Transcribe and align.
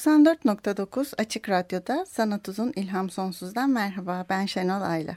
94.9 0.00 1.14
Açık 1.18 1.48
Radyo'da 1.48 2.06
Sanat 2.06 2.48
Uzun 2.48 2.72
İlham 2.76 3.10
Sonsuz'dan 3.10 3.70
merhaba 3.70 4.26
ben 4.28 4.46
Şenol 4.46 4.82
Ayla. 4.82 5.16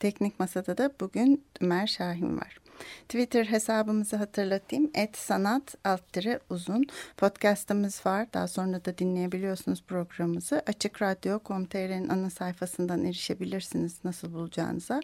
Teknik 0.00 0.40
Masada 0.40 0.78
da 0.78 0.90
bugün 1.00 1.44
Ömer 1.60 1.86
Şahin 1.86 2.36
var. 2.36 2.60
Twitter 3.08 3.44
hesabımızı 3.44 4.16
hatırlatayım. 4.16 4.90
Et 4.94 5.16
sanat 5.16 5.74
alt 5.84 6.02
uzun. 6.50 6.86
Podcastımız 7.16 8.06
var. 8.06 8.26
Daha 8.32 8.48
sonra 8.48 8.84
da 8.84 8.98
dinleyebiliyorsunuz 8.98 9.82
programımızı. 9.82 10.62
Açık 10.66 11.02
Radyo.com.tr'nin 11.02 12.08
ana 12.08 12.30
sayfasından 12.30 13.04
erişebilirsiniz 13.04 13.98
nasıl 14.04 14.32
bulacağınıza. 14.32 15.00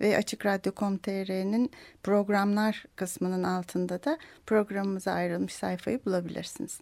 Ve 0.00 0.16
Açık 0.16 0.46
Radyo.com.tr'nin 0.46 1.70
programlar 2.02 2.84
kısmının 2.96 3.42
altında 3.42 4.04
da 4.04 4.18
programımıza 4.46 5.12
ayrılmış 5.12 5.54
sayfayı 5.54 6.04
bulabilirsiniz. 6.04 6.80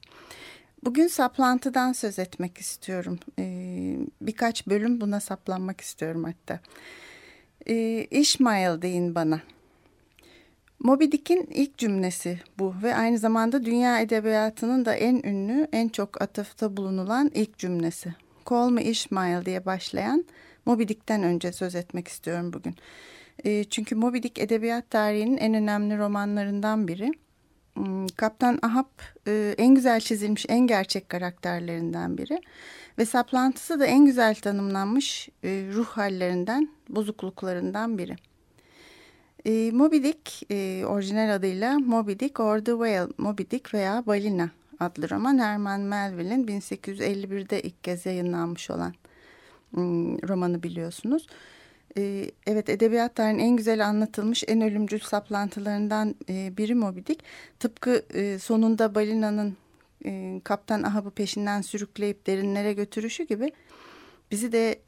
Bugün 0.84 1.06
saplantıdan 1.06 1.92
söz 1.92 2.18
etmek 2.18 2.58
istiyorum. 2.58 3.18
Ee, 3.38 3.96
birkaç 4.20 4.66
bölüm 4.66 5.00
buna 5.00 5.20
saplanmak 5.20 5.80
istiyorum 5.80 6.24
hatta. 6.24 6.60
Ee, 7.68 8.06
İsmail 8.10 8.82
deyin 8.82 9.14
bana. 9.14 9.40
Moby 10.78 11.04
Dick'in 11.04 11.48
ilk 11.50 11.78
cümlesi 11.78 12.40
bu 12.58 12.74
ve 12.82 12.94
aynı 12.94 13.18
zamanda 13.18 13.64
dünya 13.64 14.00
edebiyatının 14.00 14.84
da 14.84 14.94
en 14.94 15.22
ünlü, 15.24 15.68
en 15.72 15.88
çok 15.88 16.22
atıfta 16.22 16.76
bulunulan 16.76 17.30
ilk 17.34 17.58
cümlesi. 17.58 18.14
Call 18.50 18.70
me 18.70 18.84
Ishmael 18.84 19.44
diye 19.44 19.64
başlayan 19.66 20.24
Moby 20.66 20.82
Dick'ten 20.82 21.22
önce 21.22 21.52
söz 21.52 21.74
etmek 21.74 22.08
istiyorum 22.08 22.52
bugün. 22.52 22.74
E, 23.44 23.64
çünkü 23.64 23.94
Moby 23.94 24.18
Dick 24.22 24.38
edebiyat 24.38 24.90
tarihinin 24.90 25.36
en 25.36 25.54
önemli 25.54 25.98
romanlarından 25.98 26.88
biri. 26.88 27.12
Hmm, 27.74 28.06
Kaptan 28.06 28.58
Ahab 28.62 28.86
e, 29.26 29.54
en 29.58 29.74
güzel 29.74 30.00
çizilmiş 30.00 30.46
en 30.48 30.66
gerçek 30.66 31.08
karakterlerinden 31.08 32.18
biri 32.18 32.40
ve 32.98 33.04
saplantısı 33.04 33.80
da 33.80 33.86
en 33.86 34.04
güzel 34.04 34.34
tanımlanmış 34.34 35.28
e, 35.44 35.48
ruh 35.72 35.86
hallerinden, 35.86 36.68
bozukluklarından 36.88 37.98
biri. 37.98 38.16
E, 39.46 39.70
Moby 39.70 39.96
Dick 39.96 40.52
orijinal 40.86 41.34
adıyla 41.34 41.78
Moby 41.78 42.12
Dick 42.12 42.40
or 42.40 42.58
the 42.58 42.72
Whale, 42.72 43.12
Moby 43.18 43.42
Dick 43.50 43.74
veya 43.74 44.06
Balina 44.06 44.50
adlı 44.80 45.10
roman 45.10 45.38
Herman 45.38 45.80
Melville'in 45.80 46.46
1851'de 46.46 47.62
ilk 47.62 47.84
kez 47.84 48.06
yayınlanmış 48.06 48.70
olan 48.70 48.94
hmm, 49.70 50.28
romanı 50.28 50.62
biliyorsunuz. 50.62 51.26
Ee, 51.98 52.30
evet 52.46 52.68
edebiyat 52.68 53.14
tarihinin 53.14 53.42
en 53.42 53.56
güzel 53.56 53.86
anlatılmış 53.86 54.44
en 54.46 54.60
ölümcül 54.60 55.00
saplantılarından 55.00 56.14
e, 56.28 56.56
biri 56.56 56.74
Moby 56.74 56.98
Dick. 56.98 57.22
Tıpkı 57.58 58.04
e, 58.14 58.38
sonunda 58.38 58.94
balinanın 58.94 59.56
e, 60.04 60.40
Kaptan 60.44 60.82
Ahab'ı 60.82 61.10
peşinden 61.10 61.60
sürükleyip 61.60 62.26
derinlere 62.26 62.72
götürüşü 62.72 63.24
gibi 63.24 63.52
bizi 64.30 64.52
de 64.52 64.80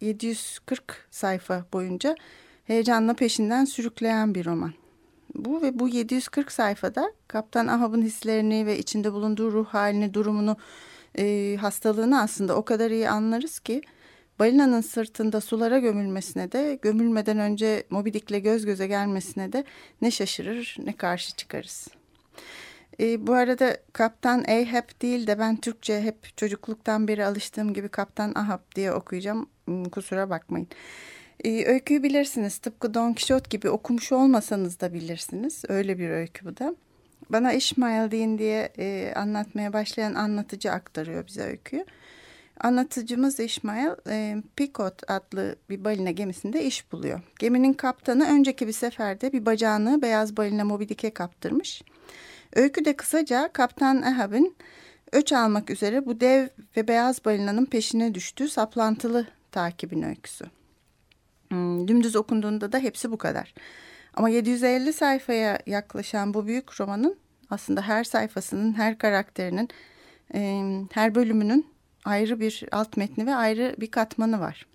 740 0.00 1.06
sayfa 1.10 1.64
boyunca 1.72 2.16
heyecanla 2.64 3.14
peşinden 3.14 3.64
sürükleyen 3.64 4.34
bir 4.34 4.44
roman. 4.44 4.72
Bu 5.34 5.62
ve 5.62 5.78
bu 5.78 5.88
740 5.88 6.52
sayfada 6.52 7.12
Kaptan 7.28 7.66
Ahab'ın 7.66 8.02
hislerini 8.02 8.66
ve 8.66 8.78
içinde 8.78 9.12
bulunduğu 9.12 9.52
ruh 9.52 9.66
halini, 9.66 10.14
durumunu, 10.14 10.56
hastalığını 11.60 12.20
aslında 12.20 12.56
o 12.56 12.64
kadar 12.64 12.90
iyi 12.90 13.10
anlarız 13.10 13.58
ki 13.58 13.82
balinanın 14.38 14.80
sırtında 14.80 15.40
sulara 15.40 15.78
gömülmesine 15.78 16.52
de 16.52 16.78
gömülmeden 16.82 17.38
önce 17.38 17.84
Moby 17.90 18.10
Dick'le 18.12 18.42
göz 18.42 18.66
göze 18.66 18.86
gelmesine 18.86 19.52
de 19.52 19.64
ne 20.02 20.10
şaşırır 20.10 20.76
ne 20.84 20.96
karşı 20.96 21.36
çıkarız. 21.36 21.88
E, 23.00 23.26
bu 23.26 23.32
arada 23.32 23.76
Kaptan 23.92 24.44
Ahab 24.48 25.02
değil 25.02 25.26
de 25.26 25.38
ben 25.38 25.56
Türkçe 25.56 26.00
hep 26.00 26.36
çocukluktan 26.36 27.08
beri 27.08 27.24
alıştığım 27.26 27.74
gibi 27.74 27.88
Kaptan 27.88 28.32
Ahab 28.34 28.60
diye 28.74 28.92
okuyacağım. 28.92 29.46
Hmm, 29.64 29.84
kusura 29.84 30.30
bakmayın. 30.30 30.68
E, 31.44 31.64
öyküyü 31.64 32.02
bilirsiniz. 32.02 32.58
Tıpkı 32.58 32.94
Don 32.94 33.12
Quixote 33.12 33.48
gibi 33.50 33.70
okumuş 33.70 34.12
olmasanız 34.12 34.80
da 34.80 34.94
bilirsiniz. 34.94 35.62
Öyle 35.68 35.98
bir 35.98 36.10
öykü 36.10 36.46
bu 36.46 36.56
da. 36.56 36.74
Bana 37.30 37.52
İsmail 37.52 38.10
deyin 38.10 38.38
diye 38.38 38.72
e, 38.78 39.12
anlatmaya 39.16 39.72
başlayan 39.72 40.14
anlatıcı 40.14 40.72
aktarıyor 40.72 41.26
bize 41.26 41.42
öyküyü. 41.42 41.84
Anlatıcımız 42.60 43.40
İsmail 43.40 43.90
e, 44.08 44.42
Picot 44.56 45.10
adlı 45.10 45.56
bir 45.70 45.84
balina 45.84 46.10
gemisinde 46.10 46.64
iş 46.64 46.92
buluyor. 46.92 47.20
Geminin 47.38 47.72
kaptanı 47.72 48.24
önceki 48.24 48.66
bir 48.66 48.72
seferde 48.72 49.32
bir 49.32 49.46
bacağını 49.46 50.02
beyaz 50.02 50.36
balina 50.36 50.64
Moby 50.64 50.84
Dick'e 50.84 51.10
kaptırmış. 51.10 51.82
Öykü 52.54 52.84
de 52.84 52.96
kısaca 52.96 53.50
Kaptan 53.52 54.02
Ahab'ın 54.02 54.56
öç 55.12 55.32
almak 55.32 55.70
üzere 55.70 56.06
bu 56.06 56.20
dev 56.20 56.48
ve 56.76 56.88
beyaz 56.88 57.24
balinanın 57.24 57.64
peşine 57.64 58.14
düştüğü 58.14 58.48
saplantılı 58.48 59.26
takibin 59.52 60.02
öyküsü. 60.02 60.44
Hmm, 61.48 61.88
dümdüz 61.88 62.16
okunduğunda 62.16 62.72
da 62.72 62.78
hepsi 62.78 63.10
bu 63.10 63.18
kadar. 63.18 63.54
Ama 64.14 64.28
750 64.28 64.92
sayfaya 64.92 65.58
yaklaşan 65.66 66.34
bu 66.34 66.46
büyük 66.46 66.80
romanın 66.80 67.16
aslında 67.50 67.82
her 67.82 68.04
sayfasının, 68.04 68.74
her 68.74 68.98
karakterinin, 68.98 69.68
e, 70.34 70.62
her 70.92 71.14
bölümünün 71.14 71.66
ayrı 72.04 72.40
bir 72.40 72.64
alt 72.72 72.96
metni 72.96 73.26
ve 73.26 73.34
ayrı 73.34 73.74
bir 73.78 73.90
katmanı 73.90 74.40
var. 74.40 74.66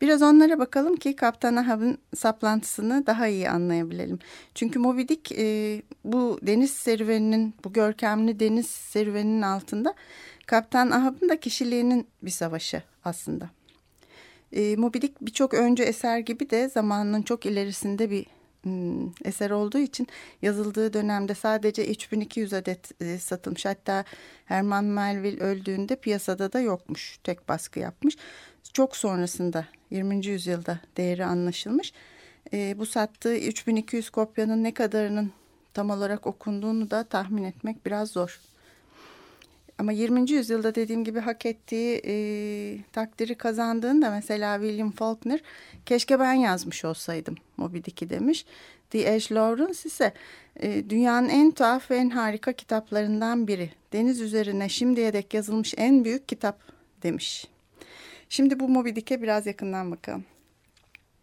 Biraz 0.00 0.22
onlara 0.22 0.58
bakalım 0.58 0.96
ki 0.96 1.16
Kaptan 1.16 1.56
Ahab'ın 1.56 1.98
saplantısını 2.16 3.06
daha 3.06 3.28
iyi 3.28 3.50
anlayabilelim. 3.50 4.18
Çünkü 4.54 4.78
Moby 4.78 5.02
Dick 5.02 5.32
e, 5.32 5.82
bu 6.04 6.38
deniz 6.42 6.70
serüveninin, 6.70 7.54
bu 7.64 7.72
görkemli 7.72 8.40
deniz 8.40 8.66
serüveninin 8.66 9.42
altında 9.42 9.94
Kaptan 10.46 10.90
Ahab'ın 10.90 11.28
da 11.28 11.40
kişiliğinin 11.40 12.06
bir 12.22 12.30
savaşı 12.30 12.82
aslında. 13.04 13.50
E, 14.52 14.76
Moby 14.76 14.98
Dick 14.98 15.20
birçok 15.20 15.54
önce 15.54 15.82
eser 15.82 16.18
gibi 16.18 16.50
de 16.50 16.68
zamanının 16.68 17.22
çok 17.22 17.46
ilerisinde 17.46 18.10
bir 18.10 18.26
eser 19.24 19.50
olduğu 19.50 19.78
için 19.78 20.08
yazıldığı 20.42 20.92
dönemde 20.92 21.34
sadece 21.34 21.86
3200 21.86 22.52
adet 22.52 23.02
e, 23.02 23.18
satılmış. 23.18 23.64
Hatta 23.64 24.04
Herman 24.44 24.84
Melville 24.84 25.40
öldüğünde 25.40 25.96
piyasada 25.96 26.52
da 26.52 26.60
yokmuş. 26.60 27.18
Tek 27.24 27.48
baskı 27.48 27.78
yapmış. 27.78 28.16
Çok 28.72 28.96
sonrasında 28.96 29.66
20. 29.90 30.26
yüzyılda 30.26 30.80
değeri 30.96 31.24
anlaşılmış. 31.24 31.92
E, 32.52 32.78
bu 32.78 32.86
sattığı 32.86 33.36
3200 33.36 34.10
kopyanın 34.10 34.64
ne 34.64 34.74
kadarının 34.74 35.32
tam 35.74 35.90
olarak 35.90 36.26
okunduğunu 36.26 36.90
da 36.90 37.04
tahmin 37.04 37.44
etmek 37.44 37.86
biraz 37.86 38.10
zor. 38.10 38.40
Ama 39.78 39.92
20. 39.92 40.30
yüzyılda 40.30 40.74
dediğim 40.74 41.04
gibi 41.04 41.20
hak 41.20 41.46
ettiği 41.46 42.02
e, 42.06 42.14
takdiri 42.92 43.34
kazandığında 43.34 44.10
mesela 44.10 44.60
William 44.60 44.90
Faulkner 44.90 45.40
keşke 45.86 46.20
ben 46.20 46.32
yazmış 46.32 46.84
olsaydım 46.84 47.34
Moby 47.56 47.78
Dick'i 47.78 48.10
demiş. 48.10 48.46
The 48.90 49.14
Ash 49.14 49.32
Lawrence 49.32 49.80
ise 49.84 50.12
e, 50.56 50.90
dünyanın 50.90 51.28
en 51.28 51.50
tuhaf 51.50 51.90
ve 51.90 51.96
en 51.96 52.10
harika 52.10 52.52
kitaplarından 52.52 53.48
biri. 53.48 53.70
Deniz 53.92 54.20
üzerine 54.20 54.68
şimdiye 54.68 55.12
dek 55.12 55.34
yazılmış 55.34 55.74
en 55.76 56.04
büyük 56.04 56.28
kitap 56.28 56.60
demiş. 57.02 57.46
Şimdi 58.28 58.60
bu 58.60 58.68
Moby 58.68 58.90
Dick'e 58.94 59.22
biraz 59.22 59.46
yakından 59.46 59.90
bakalım. 59.90 60.24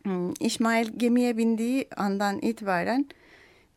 Hmm, 0.04 0.34
İsmail 0.40 0.90
gemiye 0.98 1.38
bindiği 1.38 1.88
andan 1.98 2.40
itibaren 2.42 3.06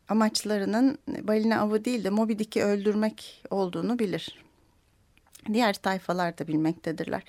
amaçlarının 0.08 0.98
balina 1.22 1.60
avı 1.60 1.84
değil 1.84 2.04
de 2.04 2.10
Moby 2.10 2.32
Dick'i 2.32 2.64
öldürmek 2.64 3.42
olduğunu 3.50 3.98
bilir 3.98 4.43
diğer 5.52 5.74
tayfalar 5.74 6.38
da 6.38 6.48
bilmektedirler. 6.48 7.22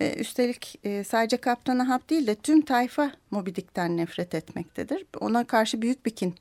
Ee, 0.00 0.14
üstelik 0.14 0.78
e, 0.84 1.04
sadece 1.04 1.36
Kaptan 1.36 1.78
Ahab 1.78 2.10
değil 2.10 2.26
de 2.26 2.34
tüm 2.34 2.60
tayfa 2.60 3.12
Moby 3.30 3.50
Dick'ten 3.50 3.96
nefret 3.96 4.34
etmektedir. 4.34 5.06
Ona 5.20 5.44
karşı 5.44 5.82
büyük 5.82 6.06
bir 6.06 6.10
kin 6.10 6.34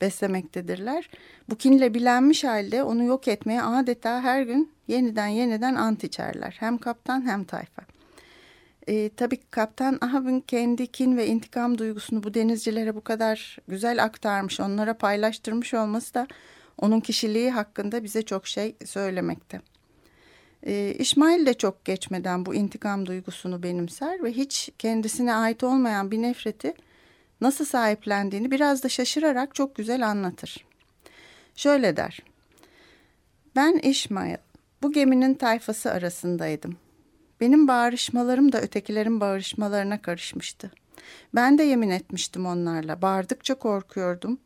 beslemektedirler. 0.00 1.10
Bu 1.50 1.56
kinle 1.56 1.94
bilenmiş 1.94 2.44
halde 2.44 2.82
onu 2.82 3.04
yok 3.04 3.28
etmeye 3.28 3.62
adeta 3.62 4.22
her 4.22 4.42
gün 4.42 4.72
yeniden 4.88 5.26
yeniden 5.26 5.74
ant 5.74 6.04
içerler. 6.04 6.56
Hem 6.60 6.78
kaptan 6.78 7.26
hem 7.26 7.44
tayfa. 7.44 7.82
E, 8.88 9.08
tabii 9.08 9.38
Kaptan 9.50 9.98
Ahab'ın 10.00 10.40
kendi 10.40 10.86
kin 10.86 11.16
ve 11.16 11.26
intikam 11.26 11.78
duygusunu 11.78 12.22
bu 12.22 12.34
denizcilere 12.34 12.94
bu 12.94 13.00
kadar 13.00 13.58
güzel 13.68 14.04
aktarmış, 14.04 14.60
onlara 14.60 14.94
paylaştırmış 14.94 15.74
olması 15.74 16.14
da 16.14 16.26
onun 16.78 17.00
kişiliği 17.00 17.50
hakkında 17.50 18.04
bize 18.04 18.22
çok 18.22 18.46
şey 18.46 18.76
söylemekte. 18.84 19.60
E, 20.66 20.94
İsmail 20.98 21.46
de 21.46 21.54
çok 21.54 21.84
geçmeden 21.84 22.46
bu 22.46 22.54
intikam 22.54 23.06
duygusunu 23.06 23.62
benimser 23.62 24.24
ve 24.24 24.32
hiç 24.32 24.70
kendisine 24.78 25.34
ait 25.34 25.64
olmayan 25.64 26.10
bir 26.10 26.22
nefreti 26.22 26.74
nasıl 27.40 27.64
sahiplendiğini 27.64 28.50
biraz 28.50 28.82
da 28.82 28.88
şaşırarak 28.88 29.54
çok 29.54 29.74
güzel 29.74 30.08
anlatır. 30.08 30.64
Şöyle 31.56 31.96
der. 31.96 32.22
Ben 33.56 33.78
İsmail, 33.82 34.36
bu 34.82 34.92
geminin 34.92 35.34
tayfası 35.34 35.92
arasındaydım. 35.92 36.76
Benim 37.40 37.68
bağırışmalarım 37.68 38.52
da 38.52 38.60
ötekilerin 38.60 39.20
bağırışmalarına 39.20 40.02
karışmıştı. 40.02 40.70
Ben 41.34 41.58
de 41.58 41.62
yemin 41.62 41.90
etmiştim 41.90 42.46
onlarla. 42.46 43.02
Bağırdıkça 43.02 43.54
korkuyordum. 43.54 44.38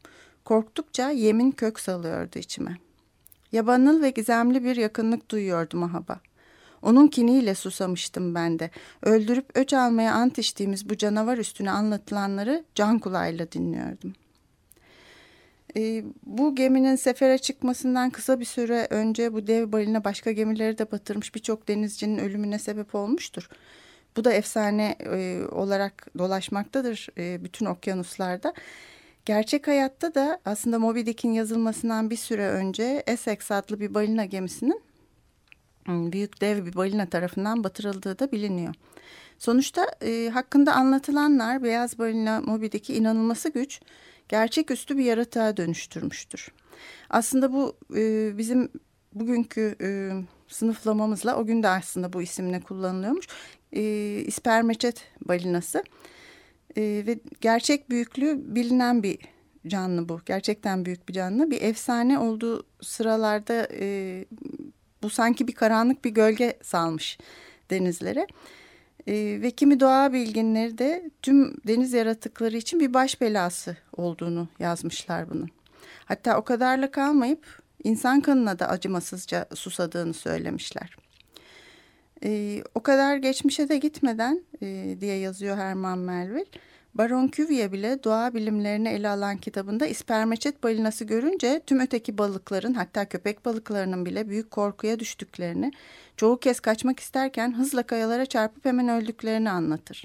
Korktukça 0.45 1.11
yemin 1.11 1.51
kök 1.51 1.81
salıyordu 1.81 2.39
içime. 2.39 2.77
Yabanıl 3.53 4.03
ve 4.03 4.11
gizemli 4.11 4.65
bir 4.65 4.77
yakınlık 4.77 5.31
duyuyordum 5.31 5.83
Ahab'a. 5.83 6.21
Onun 6.83 7.09
kiniyle 7.09 7.55
susamıştım 7.55 8.35
ben 8.35 8.59
de. 8.59 8.71
Öldürüp 9.03 9.47
öç 9.55 9.73
almaya 9.73 10.15
ant 10.15 10.39
içtiğimiz 10.39 10.89
bu 10.89 10.97
canavar 10.97 11.39
üstüne 11.39 11.71
anlatılanları 11.71 12.65
can 12.75 12.99
kulağıyla 12.99 13.53
dinliyordum. 13.53 14.15
E, 15.77 16.05
bu 16.27 16.55
geminin 16.55 16.97
sefere 16.97 17.39
çıkmasından 17.39 18.11
kısa 18.11 18.41
bir 18.41 18.45
süre 18.45 18.87
önce 18.91 19.33
bu 19.33 19.47
dev 19.47 19.73
balina 19.73 20.05
başka 20.05 20.33
gemileri 20.33 20.79
de 20.79 20.93
batırmış 20.93 21.35
birçok 21.35 21.69
denizcinin 21.69 22.19
ölümüne 22.19 22.59
sebep 22.59 22.95
olmuştur. 22.95 23.49
Bu 24.17 24.25
da 24.25 24.33
efsane 24.33 24.97
e, 25.01 25.43
olarak 25.51 26.07
dolaşmaktadır 26.19 27.09
e, 27.19 27.45
bütün 27.45 27.67
okyanuslarda. 27.67 28.53
Gerçek 29.25 29.67
hayatta 29.67 30.15
da 30.15 30.41
aslında 30.45 30.79
Moby 30.79 31.01
Dick'in 31.01 31.33
yazılmasından 31.33 32.11
bir 32.11 32.17
süre 32.17 32.49
önce 32.49 33.03
Essex 33.07 33.51
adlı 33.51 33.81
bir 33.81 33.95
balina 33.95 34.25
gemisinin 34.25 34.83
ıı, 35.89 36.13
büyük 36.13 36.41
dev 36.41 36.67
bir 36.67 36.75
balina 36.75 37.07
tarafından 37.07 37.65
batırıldığı 37.65 38.19
da 38.19 38.33
biliniyor. 38.33 38.75
Sonuçta 39.39 39.87
e, 40.03 40.29
hakkında 40.29 40.75
anlatılanlar 40.75 41.63
beyaz 41.63 41.99
balina 41.99 42.41
Moby 42.41 42.67
Dick'i 42.67 42.95
inanılması 42.95 43.49
güç 43.49 43.81
gerçeküstü 44.29 44.99
bir 44.99 45.05
yaratığa 45.05 45.57
dönüştürmüştür. 45.57 46.49
Aslında 47.11 47.53
bu 47.53 47.77
e, 47.97 48.33
bizim 48.39 48.69
bugünkü 49.15 49.77
e, 49.81 50.13
sınıflamamızla 50.49 51.37
o 51.37 51.47
gün 51.47 51.63
de 51.63 51.69
aslında 51.69 52.13
bu 52.13 52.23
isimle 52.23 52.61
kullanılıyormuş. 52.61 53.27
E, 53.73 53.83
İspermeçet 54.27 55.05
balinası 55.21 55.85
e, 56.77 56.83
ve 57.07 57.19
gerçek 57.41 57.91
büyüklüğü 57.91 58.55
bilinen 58.55 59.03
bir 59.03 59.19
canlı 59.67 60.09
bu. 60.09 60.21
Gerçekten 60.27 60.85
büyük 60.85 61.09
bir 61.09 61.15
canlı. 61.15 61.51
Bir 61.51 61.63
efsane 61.63 62.19
olduğu 62.19 62.67
sıralarda 62.81 63.69
e, 63.81 64.25
bu 65.03 65.11
sanki 65.11 65.49
bir 65.49 65.53
karanlık 65.53 66.05
bir 66.05 66.11
gölge 66.11 66.59
salmış 66.63 67.19
denizlere. 67.71 68.27
E, 69.07 69.15
ve 69.43 69.51
kimi 69.51 69.81
doğa 69.81 70.13
bilginleri 70.13 70.79
de 70.79 71.11
tüm 71.23 71.57
deniz 71.67 71.93
yaratıkları 71.93 72.57
için 72.57 72.81
bir 72.81 72.95
baş 72.95 73.21
belası 73.21 73.77
olduğunu 73.97 74.49
yazmışlar 74.59 75.31
bunun. 75.31 75.49
Hatta 76.05 76.39
o 76.39 76.45
kadarla 76.45 76.91
kalmayıp 76.91 77.63
insan 77.85 78.21
kanına 78.21 78.59
da 78.59 78.69
acımasızca 78.69 79.47
susadığını 79.55 80.15
söylemişler. 80.15 80.97
E, 82.25 82.63
o 82.75 82.83
kadar 82.83 83.17
geçmişe 83.17 83.69
de 83.69 83.79
gitmeden 83.79 84.43
e, 84.63 84.97
diye 85.01 85.17
yazıyor 85.17 85.57
Herman 85.57 85.99
Melville. 85.99 86.45
Baron 86.95 87.29
Cuvier 87.29 87.73
bile 87.73 88.05
doğa 88.05 88.35
bilimlerini 88.35 88.89
ele 88.89 89.09
alan 89.09 89.37
kitabında 89.37 89.87
ispermeçet 89.87 90.63
balinası 90.63 91.05
görünce 91.05 91.61
tüm 91.67 91.81
öteki 91.81 92.19
balıkların 92.19 92.75
hatta 92.75 93.09
köpek 93.09 93.45
balıklarının 93.45 94.07
bile 94.07 94.29
büyük 94.29 94.51
korkuya 94.51 94.99
düştüklerini, 94.99 95.73
çoğu 96.17 96.41
kez 96.41 96.61
kaçmak 96.61 97.01
isterken 97.01 97.55
hızla 97.59 97.83
kayalara 97.83 98.27
çarpıp 98.27 98.65
hemen 98.65 98.89
öldüklerini 98.89 99.51
anlatır. 99.51 100.05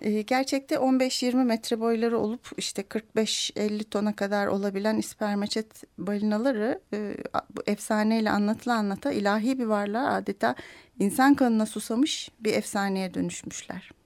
Ee, 0.00 0.22
gerçekte 0.22 0.74
15-20 0.74 1.44
metre 1.44 1.80
boyları 1.80 2.18
olup 2.18 2.50
işte 2.56 2.82
45-50 2.82 3.84
tona 3.84 4.16
kadar 4.16 4.46
olabilen 4.46 4.98
ispermeçet 4.98 5.84
balinaları 5.98 6.80
e, 6.92 7.16
bu 7.56 7.62
efsaneyle 7.66 8.30
anlatıla 8.30 8.74
anlata 8.74 9.12
ilahi 9.12 9.58
bir 9.58 9.64
varlığa 9.64 10.14
adeta 10.14 10.54
insan 10.98 11.34
kanına 11.34 11.66
susamış 11.66 12.30
bir 12.40 12.54
efsaneye 12.54 13.14
dönüşmüşler. 13.14 13.99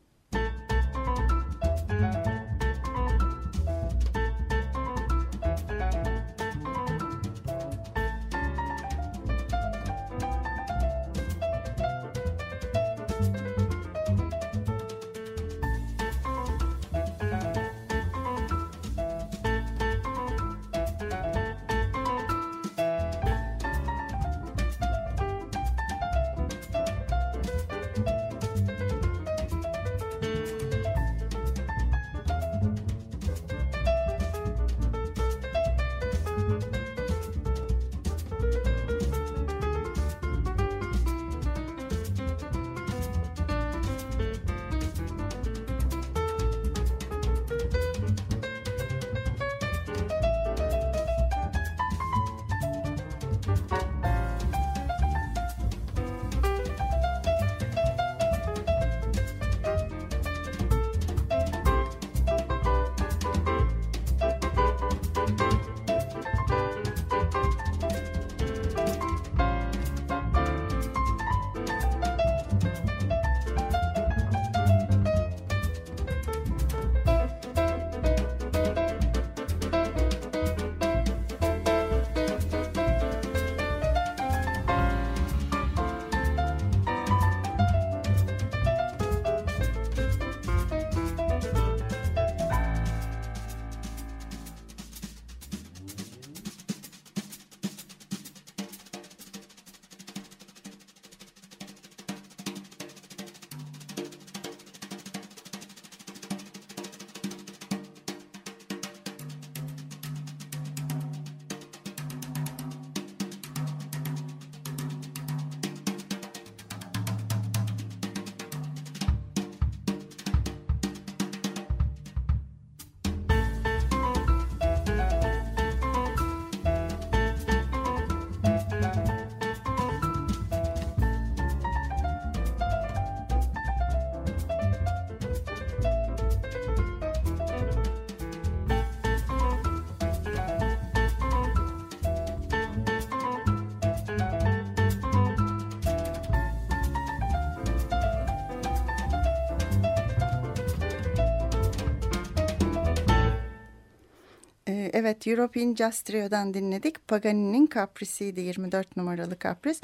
Evet 154.94 155.26
European 155.26 155.74
Jazz 155.74 156.00
Trio'dan 156.00 156.54
dinledik. 156.54 157.08
Pagani'nin 157.08 157.68
Caprici'ydi 157.74 158.40
24 158.40 158.96
numaralı 158.96 159.38
kapris. 159.38 159.80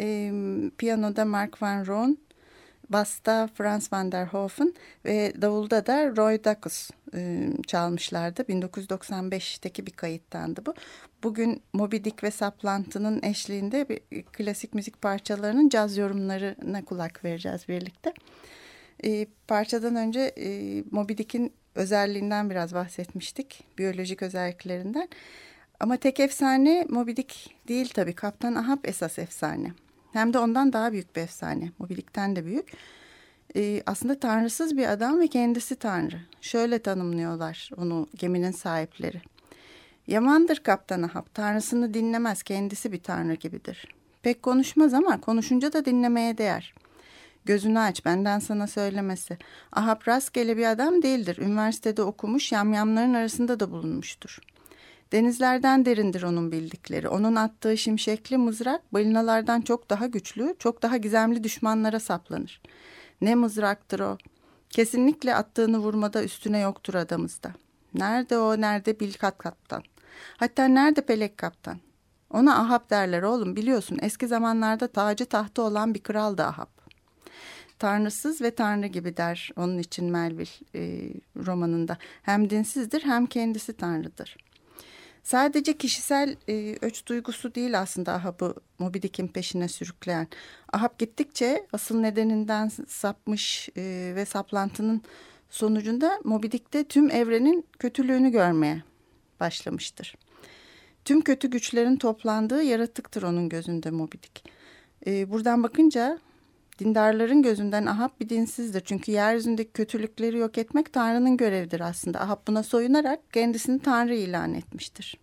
E, 0.00 0.32
piyanoda 0.78 1.24
Mark 1.24 1.62
Van 1.62 1.86
Roon, 1.86 2.18
basta 2.88 3.48
Franz 3.54 3.92
van 3.92 4.12
der 4.12 4.26
Hofen 4.26 4.74
ve 5.04 5.32
davulda 5.42 5.86
da 5.86 6.16
Roy 6.16 6.44
Dacus 6.44 6.90
e, 7.14 7.48
çalmışlardı. 7.66 8.42
1995'teki 8.42 9.86
bir 9.86 9.92
kayıttandı 9.92 10.66
bu. 10.66 10.74
Bugün 11.22 11.62
Moby 11.72 11.96
Dick 11.96 12.24
ve 12.24 12.30
Saplantı'nın 12.30 13.22
eşliğinde 13.22 13.88
bir 13.88 14.22
klasik 14.22 14.74
müzik 14.74 15.02
parçalarının 15.02 15.68
caz 15.68 15.96
yorumlarına 15.96 16.84
kulak 16.84 17.24
vereceğiz 17.24 17.68
birlikte. 17.68 18.12
E, 19.04 19.26
parçadan 19.48 19.96
önce 19.96 20.20
e, 20.20 20.82
Moby 20.90 21.12
Dick'in 21.12 21.52
özelliğinden 21.74 22.50
biraz 22.50 22.74
bahsetmiştik. 22.74 23.64
Biyolojik 23.78 24.22
özelliklerinden. 24.22 25.08
Ama 25.80 25.96
tek 25.96 26.20
efsane 26.20 26.86
Moby 26.88 27.10
Dick 27.16 27.50
değil 27.68 27.90
tabii. 27.94 28.14
Kaptan 28.14 28.54
Ahab 28.54 28.84
esas 28.84 29.18
efsane. 29.18 29.72
Hem 30.12 30.34
de 30.34 30.38
ondan 30.38 30.72
daha 30.72 30.92
büyük 30.92 31.16
bir 31.16 31.20
efsane. 31.20 31.70
Moby 31.78 31.94
Dick'ten 31.94 32.36
de 32.36 32.44
büyük. 32.44 32.72
Ee, 33.56 33.82
aslında 33.86 34.20
tanrısız 34.20 34.76
bir 34.76 34.88
adam 34.88 35.20
ve 35.20 35.28
kendisi 35.28 35.76
tanrı. 35.76 36.20
Şöyle 36.40 36.78
tanımlıyorlar 36.78 37.70
onu 37.76 38.08
geminin 38.16 38.50
sahipleri. 38.50 39.22
Yamandır 40.06 40.56
Kaptan 40.56 41.02
Ahab. 41.02 41.26
Tanrısını 41.34 41.94
dinlemez. 41.94 42.42
Kendisi 42.42 42.92
bir 42.92 43.02
tanrı 43.02 43.34
gibidir. 43.34 43.94
Pek 44.22 44.42
konuşmaz 44.42 44.94
ama 44.94 45.20
konuşunca 45.20 45.72
da 45.72 45.84
dinlemeye 45.84 46.38
değer. 46.38 46.74
Gözünü 47.44 47.78
aç 47.78 48.04
benden 48.04 48.38
sana 48.38 48.66
söylemesi. 48.66 49.38
Ahab 49.72 50.08
rastgele 50.08 50.56
bir 50.56 50.70
adam 50.70 51.02
değildir. 51.02 51.38
Üniversitede 51.38 52.02
okumuş 52.02 52.52
yamyamların 52.52 53.14
arasında 53.14 53.60
da 53.60 53.70
bulunmuştur. 53.70 54.38
Denizlerden 55.12 55.84
derindir 55.84 56.22
onun 56.22 56.52
bildikleri. 56.52 57.08
Onun 57.08 57.34
attığı 57.34 57.78
şimşekli 57.78 58.36
mızrak 58.36 58.92
balinalardan 58.92 59.60
çok 59.60 59.90
daha 59.90 60.06
güçlü, 60.06 60.54
çok 60.58 60.82
daha 60.82 60.96
gizemli 60.96 61.44
düşmanlara 61.44 62.00
saplanır. 62.00 62.62
Ne 63.20 63.34
mızraktır 63.34 64.00
o? 64.00 64.18
Kesinlikle 64.70 65.34
attığını 65.34 65.78
vurmada 65.78 66.24
üstüne 66.24 66.58
yoktur 66.58 66.94
adamızda. 66.94 67.52
Nerede 67.94 68.38
o, 68.38 68.60
nerede 68.60 69.00
Bilkat 69.00 69.38
kaptan? 69.38 69.82
Hatta 70.36 70.64
nerede 70.64 71.00
Pelek 71.00 71.38
kaptan? 71.38 71.78
Ona 72.30 72.58
Ahab 72.58 72.90
derler 72.90 73.22
oğlum 73.22 73.56
biliyorsun 73.56 73.98
eski 74.02 74.28
zamanlarda 74.28 74.88
tacı 74.88 75.26
tahtı 75.26 75.62
olan 75.62 75.94
bir 75.94 76.02
kraldı 76.02 76.42
Ahab. 76.42 76.83
Tanrısız 77.84 78.40
ve 78.40 78.50
tanrı 78.50 78.86
gibi 78.86 79.16
der 79.16 79.50
onun 79.56 79.78
için 79.78 80.04
Melville 80.04 80.50
e, 80.74 81.12
romanında. 81.36 81.98
Hem 82.22 82.50
dinsizdir 82.50 83.02
hem 83.02 83.26
kendisi 83.26 83.72
tanrıdır. 83.72 84.36
Sadece 85.22 85.78
kişisel 85.78 86.36
e, 86.48 86.76
öç 86.80 87.06
duygusu 87.06 87.54
değil 87.54 87.80
aslında 87.80 88.12
Ahab'ı 88.14 88.54
Moby 88.78 88.98
Dick'in 89.02 89.28
peşine 89.28 89.68
sürükleyen. 89.68 90.28
Ahab 90.72 90.98
gittikçe 90.98 91.66
asıl 91.72 92.00
nedeninden 92.00 92.70
sapmış 92.88 93.68
e, 93.76 94.12
ve 94.16 94.24
saplantının 94.24 95.02
sonucunda 95.50 96.20
Moby 96.24 96.46
Dick'te 96.46 96.84
tüm 96.84 97.10
evrenin 97.10 97.66
kötülüğünü 97.78 98.30
görmeye 98.30 98.82
başlamıştır. 99.40 100.14
Tüm 101.04 101.20
kötü 101.20 101.50
güçlerin 101.50 101.96
toplandığı 101.96 102.62
yaratıktır 102.62 103.22
onun 103.22 103.48
gözünde 103.48 103.90
Moby 103.90 104.16
Dick. 104.16 104.44
E, 105.06 105.30
buradan 105.30 105.62
bakınca 105.62 106.18
dindarların 106.78 107.42
gözünden 107.42 107.86
Ahab 107.86 108.10
bir 108.20 108.28
dinsizdir. 108.28 108.80
Çünkü 108.80 109.12
yeryüzündeki 109.12 109.72
kötülükleri 109.72 110.38
yok 110.38 110.58
etmek 110.58 110.92
Tanrı'nın 110.92 111.36
görevidir 111.36 111.80
aslında. 111.80 112.20
Ahab 112.20 112.46
buna 112.48 112.62
soyunarak 112.62 113.32
kendisini 113.32 113.80
Tanrı 113.80 114.14
ilan 114.14 114.54
etmiştir. 114.54 115.18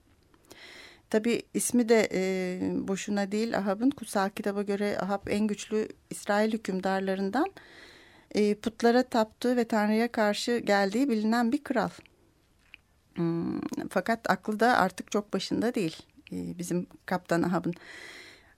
Tabi 1.09 1.41
ismi 1.53 1.89
de 1.89 2.09
e, 2.13 2.59
boşuna 2.87 3.31
değil 3.31 3.57
Ahab'ın 3.57 3.89
kutsal 3.89 4.29
kitaba 4.29 4.61
göre 4.61 4.97
Ahab 4.99 5.27
en 5.27 5.47
güçlü 5.47 5.87
İsrail 6.09 6.53
hükümdarlarından 6.53 7.47
e, 8.35 8.55
putlara 8.55 9.03
taptığı 9.03 9.57
ve 9.57 9.63
Tanrı'ya 9.63 10.11
karşı 10.11 10.57
geldiği 10.57 11.09
bilinen 11.09 11.51
bir 11.51 11.63
kral. 11.63 11.89
Hmm, 13.15 13.61
fakat 13.89 14.29
aklı 14.29 14.59
da 14.59 14.77
artık 14.77 15.11
çok 15.11 15.33
başında 15.33 15.75
değil 15.75 15.97
e, 16.31 16.57
bizim 16.57 16.87
kaptan 17.05 17.43
Ahab'ın. 17.43 17.73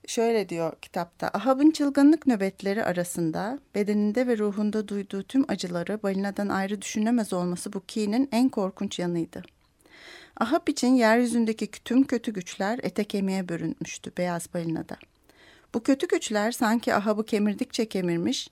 Şöyle 0.06 0.48
diyor 0.48 0.72
kitapta. 0.82 1.30
Ahab'ın 1.34 1.70
çılgınlık 1.70 2.26
nöbetleri 2.26 2.84
arasında 2.84 3.58
bedeninde 3.74 4.26
ve 4.26 4.38
ruhunda 4.38 4.88
duyduğu 4.88 5.22
tüm 5.22 5.44
acıları 5.48 6.02
balinadan 6.02 6.48
ayrı 6.48 6.82
düşünemez 6.82 7.32
olması 7.32 7.72
bu 7.72 7.80
kinin 7.80 8.28
en 8.32 8.48
korkunç 8.48 8.98
yanıydı. 8.98 9.42
Ahab 10.40 10.68
için 10.68 10.94
yeryüzündeki 10.94 11.66
tüm 11.66 12.04
kötü 12.04 12.32
güçler 12.32 12.80
ete 12.82 13.04
kemiğe 13.04 13.48
bürünmüştü 13.48 14.12
beyaz 14.18 14.54
balinada. 14.54 14.96
Bu 15.74 15.82
kötü 15.82 16.08
güçler 16.08 16.52
sanki 16.52 16.94
Ahab'ı 16.94 17.26
kemirdikçe 17.26 17.86
kemirmiş, 17.86 18.48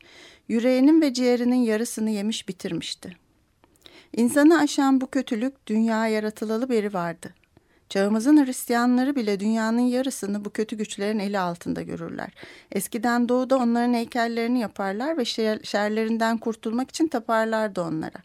yüreğinin 0.49 1.01
ve 1.01 1.15
ciğerinin 1.15 1.63
yarısını 1.63 2.11
yemiş 2.11 2.49
bitirmişti. 2.49 3.17
İnsanı 4.17 4.59
aşan 4.59 5.01
bu 5.01 5.11
kötülük 5.11 5.67
dünya 5.67 6.09
yaratılalı 6.09 6.69
beri 6.69 6.95
vardı. 6.95 7.35
Çağımızın 7.93 8.47
Hristiyanları 8.47 9.17
bile 9.17 9.41
dünyanın 9.41 9.81
yarısını 9.81 10.45
bu 10.45 10.51
kötü 10.51 10.77
güçlerin 10.77 11.19
eli 11.19 11.39
altında 11.39 11.83
görürler. 11.83 12.29
Eskiden 12.71 13.29
doğuda 13.29 13.57
onların 13.57 13.95
heykellerini 13.95 14.61
yaparlar 14.61 15.19
ve 15.19 15.25
şerlerinden 15.65 16.39
kurtulmak 16.39 16.91
için 16.91 17.09
taparlardı 17.09 17.83
onlara. 17.83 18.19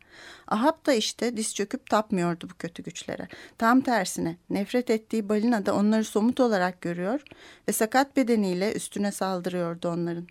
Ahab 0.47 0.85
da 0.85 0.93
işte 0.93 1.37
diz 1.37 1.55
çöküp 1.55 1.89
tapmıyordu 1.89 2.49
bu 2.49 2.53
kötü 2.53 2.83
güçlere. 2.83 3.27
Tam 3.57 3.81
tersine 3.81 4.37
nefret 4.49 4.89
ettiği 4.89 5.29
balina 5.29 5.65
da 5.65 5.75
onları 5.75 6.03
somut 6.03 6.39
olarak 6.39 6.81
görüyor 6.81 7.21
ve 7.67 7.71
sakat 7.71 8.17
bedeniyle 8.17 8.73
üstüne 8.73 9.11
saldırıyordu 9.11 9.89
onların. 9.89 10.27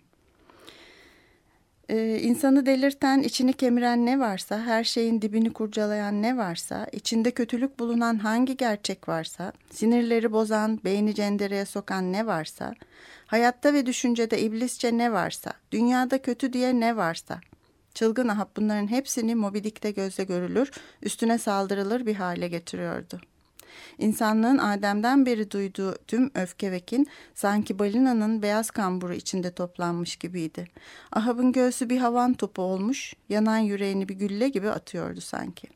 Ee, 1.89 2.19
insanı 2.21 2.65
delirten, 2.65 3.21
içini 3.21 3.53
kemiren 3.53 4.05
ne 4.05 4.19
varsa, 4.19 4.59
her 4.59 4.83
şeyin 4.83 5.21
dibini 5.21 5.53
kurcalayan 5.53 6.21
ne 6.21 6.37
varsa, 6.37 6.87
içinde 6.91 7.31
kötülük 7.31 7.79
bulunan 7.79 8.17
hangi 8.17 8.57
gerçek 8.57 9.09
varsa, 9.09 9.53
sinirleri 9.69 10.31
bozan, 10.31 10.79
beyni 10.83 11.15
cendereye 11.15 11.65
sokan 11.65 12.13
ne 12.13 12.25
varsa, 12.25 12.75
hayatta 13.25 13.73
ve 13.73 13.85
düşüncede 13.85 14.41
iblisçe 14.41 14.97
ne 14.97 15.13
varsa, 15.13 15.53
dünyada 15.71 16.21
kötü 16.21 16.53
diye 16.53 16.79
ne 16.79 16.95
varsa, 16.95 17.41
çılgın 17.93 18.27
Ahab 18.27 18.49
bunların 18.57 18.87
hepsini 18.87 19.35
Moby 19.35 19.59
Dick'te 19.59 19.91
gözle 19.91 20.23
görülür, 20.23 20.71
üstüne 21.01 21.37
saldırılır 21.37 22.05
bir 22.05 22.15
hale 22.15 22.47
getiriyordu.'' 22.47 23.36
İnsanlığın 23.97 24.57
Adem'den 24.57 25.25
beri 25.25 25.51
duyduğu 25.51 25.95
tüm 26.07 26.31
öfke 26.35 26.71
ve 26.71 26.79
kin 26.79 27.07
sanki 27.33 27.79
balinanın 27.79 28.41
beyaz 28.41 28.71
kamburu 28.71 29.13
içinde 29.13 29.51
toplanmış 29.51 30.15
gibiydi. 30.15 30.67
Ahab'ın 31.11 31.51
göğsü 31.51 31.89
bir 31.89 31.97
havan 31.97 32.33
topu 32.33 32.61
olmuş, 32.61 33.13
yanan 33.29 33.57
yüreğini 33.57 34.09
bir 34.09 34.15
gülle 34.15 34.49
gibi 34.49 34.69
atıyordu 34.69 35.21
sanki. 35.21 35.67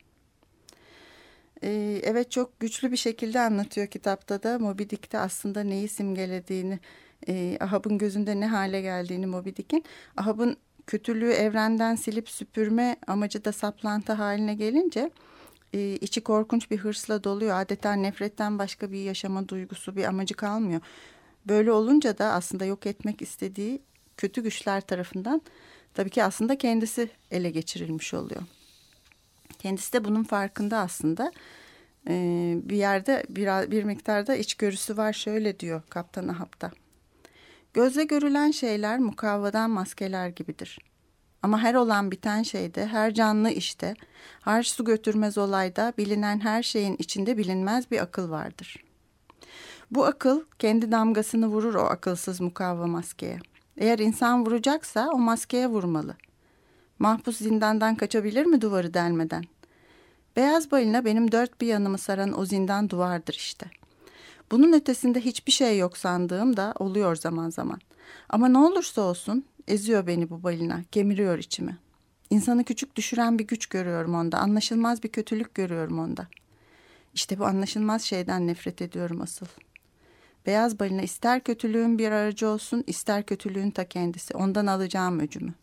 Ee, 1.63 2.01
evet 2.03 2.31
çok 2.31 2.59
güçlü 2.59 2.91
bir 2.91 2.97
şekilde 2.97 3.39
anlatıyor 3.39 3.87
kitapta 3.87 4.43
da 4.43 4.59
Moby 4.59 4.83
Dick'te 4.83 5.17
aslında 5.17 5.63
neyi 5.63 5.87
simgelediğini, 5.87 6.79
e, 7.27 7.57
Ahab'ın 7.59 7.97
gözünde 7.97 8.39
ne 8.39 8.47
hale 8.47 8.81
geldiğini 8.81 9.25
Moby 9.25 9.49
Dick'in. 9.49 9.83
Ahab'ın 10.17 10.57
kötülüğü 10.87 11.31
evrenden 11.31 11.95
silip 11.95 12.29
süpürme 12.29 12.95
amacı 13.07 13.45
da 13.45 13.51
saplantı 13.51 14.13
haline 14.13 14.53
gelince 14.53 15.11
e, 15.73 15.95
içi 15.95 16.21
korkunç 16.21 16.71
bir 16.71 16.77
hırsla 16.77 17.23
doluyor. 17.23 17.59
Adeta 17.59 17.93
nefretten 17.93 18.59
başka 18.59 18.91
bir 18.91 19.03
yaşama 19.03 19.47
duygusu, 19.47 19.95
bir 19.95 20.03
amacı 20.05 20.33
kalmıyor. 20.33 20.81
Böyle 21.45 21.71
olunca 21.71 22.17
da 22.17 22.33
aslında 22.33 22.65
yok 22.65 22.85
etmek 22.85 23.21
istediği 23.21 23.81
kötü 24.17 24.43
güçler 24.43 24.81
tarafından 24.81 25.41
tabii 25.93 26.09
ki 26.09 26.23
aslında 26.23 26.57
kendisi 26.57 27.09
ele 27.31 27.49
geçirilmiş 27.49 28.13
oluyor. 28.13 28.41
Kendisi 29.59 29.93
de 29.93 30.03
bunun 30.03 30.23
farkında 30.23 30.77
aslında. 30.77 31.31
Ee, 32.07 32.57
bir 32.63 32.75
yerde 32.75 33.23
bir, 33.29 33.71
bir 33.71 33.83
miktarda 33.83 34.35
içgörüsü 34.35 34.97
var 34.97 35.13
şöyle 35.13 35.59
diyor 35.59 35.81
Kaptan 35.89 36.27
Ahap'ta. 36.27 36.71
Gözle 37.73 38.03
görülen 38.03 38.51
şeyler 38.51 38.99
mukavvadan 38.99 39.69
maskeler 39.69 40.29
gibidir. 40.29 40.79
Ama 41.43 41.59
her 41.59 41.75
olan 41.75 42.11
biten 42.11 42.43
şeyde, 42.43 42.87
her 42.87 43.13
canlı 43.13 43.49
işte, 43.49 43.93
harç 44.41 44.67
su 44.67 44.85
götürmez 44.85 45.37
olayda 45.37 45.93
bilinen 45.97 46.39
her 46.39 46.63
şeyin 46.63 46.95
içinde 46.99 47.37
bilinmez 47.37 47.91
bir 47.91 48.01
akıl 48.01 48.29
vardır. 48.29 48.83
Bu 49.91 50.05
akıl 50.05 50.41
kendi 50.59 50.91
damgasını 50.91 51.47
vurur 51.47 51.75
o 51.75 51.81
akılsız 51.81 52.41
mukavva 52.41 52.87
maskeye. 52.87 53.39
Eğer 53.77 53.99
insan 53.99 54.45
vuracaksa 54.45 55.09
o 55.13 55.17
maskeye 55.17 55.67
vurmalı. 55.67 56.15
Mahpus 56.99 57.37
zindandan 57.37 57.95
kaçabilir 57.95 58.45
mi 58.45 58.61
duvarı 58.61 58.93
delmeden? 58.93 59.43
Beyaz 60.35 60.71
balina 60.71 61.05
benim 61.05 61.31
dört 61.31 61.61
bir 61.61 61.67
yanımı 61.67 61.97
saran 61.97 62.39
o 62.39 62.45
zindan 62.45 62.89
duvardır 62.89 63.33
işte. 63.33 63.65
Bunun 64.51 64.73
ötesinde 64.73 65.21
hiçbir 65.21 65.51
şey 65.51 65.77
yok 65.77 65.97
sandığım 65.97 66.57
da 66.57 66.73
oluyor 66.79 67.15
zaman 67.15 67.49
zaman. 67.49 67.79
Ama 68.29 68.47
ne 68.47 68.57
olursa 68.57 69.01
olsun 69.01 69.45
Eziyor 69.67 70.07
beni 70.07 70.29
bu 70.29 70.43
balina, 70.43 70.83
kemiriyor 70.91 71.37
içimi. 71.37 71.77
İnsanı 72.29 72.63
küçük 72.63 72.95
düşüren 72.95 73.39
bir 73.39 73.47
güç 73.47 73.65
görüyorum 73.65 74.15
onda, 74.15 74.37
anlaşılmaz 74.37 75.03
bir 75.03 75.09
kötülük 75.09 75.55
görüyorum 75.55 75.99
onda. 75.99 76.27
İşte 77.13 77.39
bu 77.39 77.45
anlaşılmaz 77.45 78.01
şeyden 78.01 78.47
nefret 78.47 78.81
ediyorum 78.81 79.21
asıl. 79.21 79.45
Beyaz 80.45 80.79
balina 80.79 81.01
ister 81.01 81.43
kötülüğün 81.43 81.99
bir 81.99 82.11
aracı 82.11 82.47
olsun 82.47 82.83
ister 82.87 83.25
kötülüğün 83.25 83.71
ta 83.71 83.85
kendisi. 83.85 84.33
Ondan 84.33 84.67
alacağım 84.67 85.19
öcümü. 85.19 85.53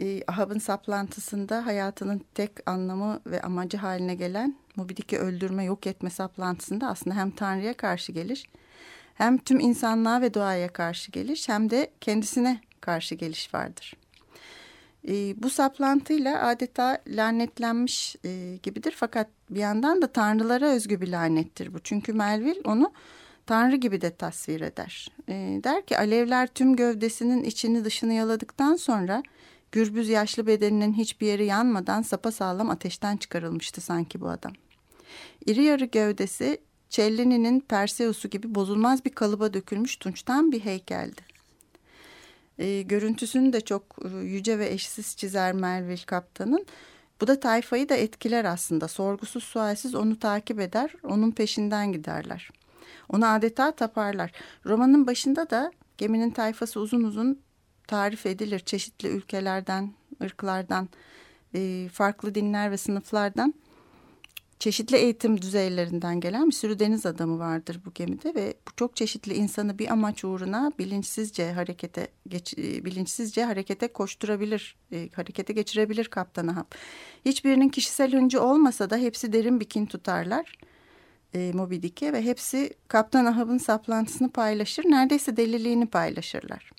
E, 0.00 0.22
Ahab'ın 0.26 0.58
saplantısında 0.58 1.66
hayatının 1.66 2.22
tek 2.34 2.50
anlamı 2.66 3.20
ve 3.26 3.42
amacı 3.42 3.76
haline 3.76 4.14
gelen 4.14 4.56
Moby 4.76 4.94
Dick'i 4.96 5.18
öldürme, 5.18 5.64
yok 5.64 5.86
etme 5.86 6.10
saplantısında 6.10 6.88
aslında 6.88 7.16
hem 7.16 7.30
Tanrı'ya 7.30 7.74
karşı 7.74 8.12
gelir 8.12 8.46
hem 9.16 9.38
tüm 9.38 9.60
insanlığa 9.60 10.20
ve 10.20 10.34
doğaya 10.34 10.68
karşı 10.68 11.12
geliş 11.12 11.48
hem 11.48 11.70
de 11.70 11.90
kendisine 12.00 12.60
karşı 12.80 13.14
geliş 13.14 13.54
vardır. 13.54 13.94
E, 15.08 15.42
bu 15.42 15.50
saplantıyla 15.50 16.46
adeta 16.46 16.98
lanetlenmiş 17.08 18.16
e, 18.24 18.58
gibidir 18.62 18.94
fakat 18.96 19.28
bir 19.50 19.60
yandan 19.60 20.02
da 20.02 20.06
tanrılara 20.06 20.66
özgü 20.66 21.00
bir 21.00 21.08
lanettir 21.08 21.74
bu. 21.74 21.78
Çünkü 21.78 22.12
Melville 22.12 22.60
onu 22.64 22.92
tanrı 23.46 23.76
gibi 23.76 24.00
de 24.00 24.16
tasvir 24.16 24.60
eder. 24.60 25.08
E, 25.28 25.60
der 25.64 25.86
ki 25.86 25.98
alevler 25.98 26.46
tüm 26.46 26.76
gövdesinin 26.76 27.44
içini 27.44 27.84
dışını 27.84 28.12
yaladıktan 28.12 28.76
sonra 28.76 29.22
gürbüz 29.72 30.08
yaşlı 30.08 30.46
bedeninin 30.46 30.92
hiçbir 30.92 31.26
yeri 31.26 31.44
yanmadan 31.44 32.02
sapasağlam 32.02 32.70
ateşten 32.70 33.16
çıkarılmıştı 33.16 33.80
sanki 33.80 34.20
bu 34.20 34.28
adam. 34.28 34.52
İri 35.46 35.62
yarı 35.62 35.84
gövdesi 35.84 36.58
Cellini'nin 36.90 37.60
Perseus'u 37.60 38.28
gibi 38.28 38.54
bozulmaz 38.54 39.04
bir 39.04 39.10
kalıba 39.10 39.54
dökülmüş 39.54 39.96
tunçtan 39.96 40.52
bir 40.52 40.60
heykeldi. 40.60 41.22
E, 42.58 42.82
görüntüsünü 42.82 43.52
de 43.52 43.60
çok 43.60 43.82
e, 44.04 44.08
yüce 44.08 44.58
ve 44.58 44.68
eşsiz 44.68 45.16
çizer 45.16 45.52
Melville 45.52 46.04
Kaptan'ın. 46.06 46.66
Bu 47.20 47.26
da 47.26 47.40
tayfayı 47.40 47.88
da 47.88 47.94
etkiler 47.94 48.44
aslında. 48.44 48.88
Sorgusuz 48.88 49.44
sualsiz 49.44 49.94
onu 49.94 50.18
takip 50.18 50.60
eder, 50.60 50.94
onun 51.02 51.30
peşinden 51.30 51.92
giderler. 51.92 52.50
Onu 53.08 53.26
adeta 53.26 53.72
taparlar. 53.72 54.32
Romanın 54.66 55.06
başında 55.06 55.50
da 55.50 55.72
geminin 55.98 56.30
tayfası 56.30 56.80
uzun 56.80 57.02
uzun 57.02 57.40
tarif 57.86 58.26
edilir. 58.26 58.58
Çeşitli 58.58 59.08
ülkelerden, 59.08 59.92
ırklardan, 60.22 60.88
e, 61.54 61.88
farklı 61.92 62.34
dinler 62.34 62.70
ve 62.70 62.76
sınıflardan 62.76 63.54
çeşitli 64.58 64.96
eğitim 64.96 65.42
düzeylerinden 65.42 66.20
gelen 66.20 66.46
bir 66.46 66.54
sürü 66.54 66.78
deniz 66.78 67.06
adamı 67.06 67.38
vardır 67.38 67.80
bu 67.86 67.92
gemide 67.92 68.34
ve 68.34 68.54
bu 68.68 68.70
çok 68.76 68.96
çeşitli 68.96 69.34
insanı 69.34 69.78
bir 69.78 69.92
amaç 69.92 70.24
uğruna 70.24 70.72
bilinçsizce 70.78 71.52
harekete 71.52 72.08
geç, 72.28 72.54
e, 72.58 72.84
bilinçsizce 72.84 73.44
harekete 73.44 73.88
koşturabilir, 73.88 74.76
e, 74.92 75.08
harekete 75.12 75.52
geçirebilir 75.52 76.04
Kaptan 76.04 76.46
Ahab. 76.46 76.72
Hiçbirinin 77.24 77.68
kişisel 77.68 78.12
hıncı 78.12 78.42
olmasa 78.42 78.90
da 78.90 78.96
hepsi 78.96 79.32
derin 79.32 79.60
bir 79.60 79.64
kin 79.64 79.86
tutarlar 79.86 80.58
e, 81.34 81.52
Moby 81.54 81.82
Dick'e 81.82 82.12
ve 82.12 82.22
hepsi 82.22 82.74
Kaptan 82.88 83.24
Ahab'ın 83.24 83.58
saplantısını 83.58 84.30
paylaşır, 84.30 84.84
neredeyse 84.84 85.36
deliliğini 85.36 85.86
paylaşırlar. 85.86 86.70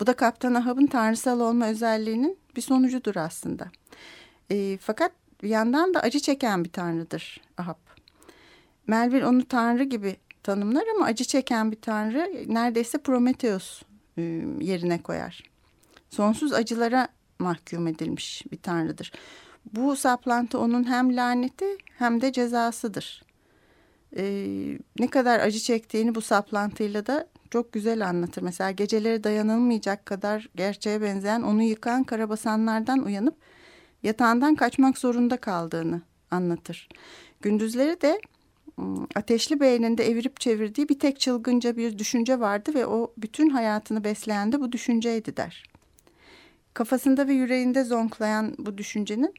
Bu 0.00 0.06
da 0.06 0.12
Kaptan 0.12 0.54
Ahab'ın 0.54 0.86
tanrısal 0.86 1.40
olma 1.40 1.68
özelliğinin 1.68 2.38
bir 2.56 2.60
sonucudur 2.60 3.16
aslında. 3.16 3.70
E, 4.50 4.78
fakat 4.80 5.12
bir 5.42 5.48
yandan 5.48 5.94
da 5.94 6.00
acı 6.00 6.20
çeken 6.20 6.64
bir 6.64 6.72
tanrıdır 6.72 7.40
Ahab. 7.58 7.76
Melville 8.86 9.26
onu 9.26 9.44
tanrı 9.44 9.84
gibi 9.84 10.16
tanımlar 10.42 10.84
ama 10.96 11.04
acı 11.04 11.24
çeken 11.24 11.72
bir 11.72 11.80
tanrı 11.80 12.44
neredeyse 12.46 12.98
Prometheus 12.98 13.82
e, 14.18 14.22
yerine 14.60 15.02
koyar. 15.02 15.42
Sonsuz 16.10 16.52
acılara 16.52 17.08
mahkum 17.38 17.86
edilmiş 17.86 18.44
bir 18.52 18.56
tanrıdır. 18.56 19.12
Bu 19.72 19.96
saplantı 19.96 20.58
onun 20.58 20.84
hem 20.84 21.16
laneti 21.16 21.66
hem 21.98 22.20
de 22.20 22.32
cezasıdır. 22.32 23.22
Ee, 24.16 24.78
ne 24.98 25.10
kadar 25.10 25.40
acı 25.40 25.58
çektiğini 25.58 26.14
bu 26.14 26.20
saplantıyla 26.20 27.06
da 27.06 27.28
çok 27.50 27.72
güzel 27.72 28.08
anlatır. 28.08 28.42
Mesela 28.42 28.70
geceleri 28.70 29.24
dayanılmayacak 29.24 30.06
kadar 30.06 30.48
gerçeğe 30.54 31.02
benzeyen 31.02 31.42
onu 31.42 31.62
yıkan 31.62 32.04
karabasanlardan 32.04 33.04
uyanıp 33.04 33.34
yatağından 34.06 34.54
kaçmak 34.54 34.98
zorunda 34.98 35.36
kaldığını 35.36 36.02
anlatır. 36.30 36.88
Gündüzleri 37.40 38.00
de 38.00 38.20
ateşli 39.14 39.60
beyninde 39.60 40.06
evirip 40.06 40.40
çevirdiği 40.40 40.88
bir 40.88 40.98
tek 40.98 41.20
çılgınca 41.20 41.76
bir 41.76 41.98
düşünce 41.98 42.40
vardı 42.40 42.74
ve 42.74 42.86
o 42.86 43.12
bütün 43.18 43.50
hayatını 43.50 44.04
besleyen 44.04 44.52
de 44.52 44.60
bu 44.60 44.72
düşünceydi 44.72 45.36
der. 45.36 45.64
Kafasında 46.74 47.28
ve 47.28 47.32
yüreğinde 47.32 47.84
zonklayan 47.84 48.54
bu 48.58 48.78
düşüncenin 48.78 49.34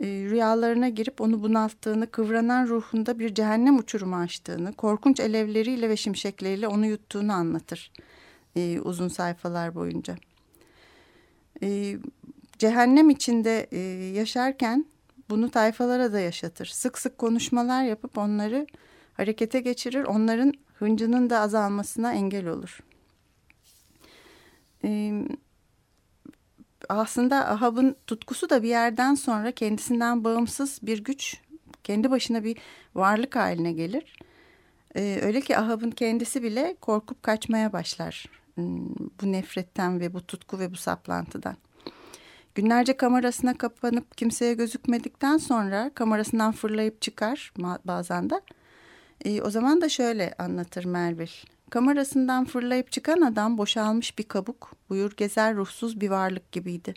rüyalarına 0.00 0.88
girip 0.88 1.20
onu 1.20 1.42
bunalttığını, 1.42 2.10
kıvranan 2.10 2.66
ruhunda 2.66 3.18
bir 3.18 3.34
cehennem 3.34 3.78
uçurumu 3.78 4.16
açtığını, 4.16 4.72
korkunç 4.72 5.20
alevleriyle 5.20 5.88
ve 5.88 5.96
şimşekleriyle 5.96 6.68
onu 6.68 6.86
yuttuğunu 6.86 7.32
anlatır 7.32 7.92
uzun 8.84 9.08
sayfalar 9.08 9.74
boyunca. 9.74 10.16
Cehennem 12.64 13.10
içinde 13.10 13.66
e, 13.72 13.78
yaşarken 14.14 14.86
bunu 15.30 15.50
tayfalara 15.50 16.12
da 16.12 16.20
yaşatır. 16.20 16.66
Sık 16.66 16.98
sık 16.98 17.18
konuşmalar 17.18 17.84
yapıp 17.84 18.18
onları 18.18 18.66
harekete 19.14 19.60
geçirir. 19.60 20.04
Onların 20.04 20.52
hıncının 20.74 21.30
da 21.30 21.40
azalmasına 21.40 22.12
engel 22.12 22.46
olur. 22.46 22.78
E, 24.84 25.12
aslında 26.88 27.48
Ahab'ın 27.48 27.96
tutkusu 28.06 28.50
da 28.50 28.62
bir 28.62 28.68
yerden 28.68 29.14
sonra 29.14 29.52
kendisinden 29.52 30.24
bağımsız 30.24 30.78
bir 30.82 31.04
güç, 31.04 31.40
kendi 31.82 32.10
başına 32.10 32.44
bir 32.44 32.58
varlık 32.94 33.36
haline 33.36 33.72
gelir. 33.72 34.16
E, 34.96 35.20
öyle 35.22 35.40
ki 35.40 35.58
Ahab'ın 35.58 35.90
kendisi 35.90 36.42
bile 36.42 36.76
korkup 36.80 37.22
kaçmaya 37.22 37.72
başlar 37.72 38.26
bu 39.22 39.32
nefretten 39.32 40.00
ve 40.00 40.14
bu 40.14 40.26
tutku 40.26 40.58
ve 40.58 40.72
bu 40.72 40.76
saplantıdan. 40.76 41.56
Günlerce 42.54 42.96
kamerasına 42.96 43.58
kapanıp 43.58 44.16
kimseye 44.16 44.54
gözükmedikten 44.54 45.36
sonra 45.36 45.90
kamerasından 45.94 46.52
fırlayıp 46.52 47.02
çıkar 47.02 47.52
bazen 47.84 48.30
de. 48.30 48.40
E, 49.24 49.42
o 49.42 49.50
zaman 49.50 49.80
da 49.80 49.88
şöyle 49.88 50.34
anlatır 50.38 50.84
Melville. 50.84 51.30
Kamerasından 51.70 52.44
fırlayıp 52.44 52.92
çıkan 52.92 53.20
adam 53.20 53.58
boşalmış 53.58 54.18
bir 54.18 54.24
kabuk, 54.24 54.72
buyur 54.90 55.16
gezer 55.16 55.54
ruhsuz 55.54 56.00
bir 56.00 56.10
varlık 56.10 56.52
gibiydi. 56.52 56.94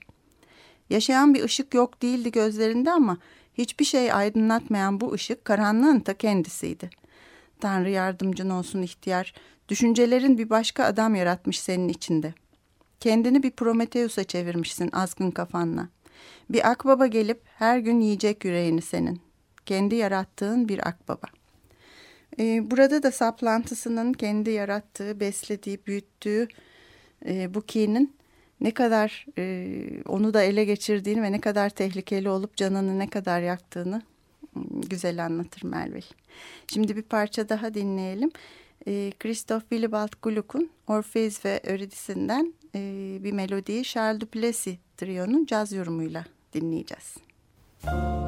Yaşayan 0.89 1.33
bir 1.33 1.43
ışık 1.43 1.73
yok 1.73 2.01
değildi 2.01 2.31
gözlerinde 2.31 2.91
ama 2.91 3.17
hiçbir 3.53 3.85
şey 3.85 4.13
aydınlatmayan 4.13 5.01
bu 5.01 5.13
ışık 5.13 5.45
karanlığın 5.45 5.99
ta 5.99 6.13
kendisiydi. 6.13 6.89
Tanrı 7.59 7.89
yardımcın 7.89 8.49
olsun 8.49 8.81
ihtiyar, 8.81 9.33
düşüncelerin 9.69 10.37
bir 10.37 10.49
başka 10.49 10.83
adam 10.83 11.15
yaratmış 11.15 11.59
senin 11.59 11.89
içinde.'' 11.89 12.46
Kendini 12.99 13.43
bir 13.43 13.51
Prometheus'a 13.51 14.23
çevirmişsin 14.23 14.89
azgın 14.91 15.31
kafanla. 15.31 15.89
Bir 16.49 16.71
akbaba 16.71 17.07
gelip 17.07 17.41
her 17.45 17.79
gün 17.79 18.01
yiyecek 18.01 18.45
yüreğini 18.45 18.81
senin. 18.81 19.21
Kendi 19.65 19.95
yarattığın 19.95 20.69
bir 20.69 20.87
akbaba. 20.87 21.27
Ee, 22.39 22.71
burada 22.71 23.03
da 23.03 23.11
saplantısının 23.11 24.13
kendi 24.13 24.49
yarattığı, 24.49 25.19
beslediği, 25.19 25.79
büyüttüğü 25.87 26.47
e, 27.25 27.53
bu 27.53 27.61
kinin 27.61 28.15
ne 28.61 28.71
kadar 28.71 29.25
e, 29.37 29.77
onu 30.05 30.33
da 30.33 30.43
ele 30.43 30.65
geçirdiğini 30.65 31.21
ve 31.21 31.31
ne 31.31 31.41
kadar 31.41 31.69
tehlikeli 31.69 32.29
olup 32.29 32.57
canını 32.57 32.99
ne 32.99 33.09
kadar 33.09 33.41
yaktığını 33.41 34.01
hmm, 34.53 34.81
güzel 34.81 35.25
anlatır 35.25 35.63
Melville. 35.63 36.05
Şimdi 36.73 36.95
bir 36.95 37.01
parça 37.01 37.49
daha 37.49 37.73
dinleyelim. 37.73 38.31
E, 38.87 39.11
Christoph 39.19 39.61
Willibald 39.61 40.13
Gluck'un 40.21 40.69
Orpheus 40.87 41.45
ve 41.45 41.61
Eurydice'inden 41.63 42.53
e, 42.75 42.79
bir 43.23 43.31
melodiyi 43.31 43.83
Charles 43.83 44.21
Duplessis 44.21 44.77
Trio'nun 44.97 45.45
caz 45.45 45.73
yorumuyla 45.73 46.25
dinleyeceğiz. 46.53 47.15
Müzik 47.83 48.26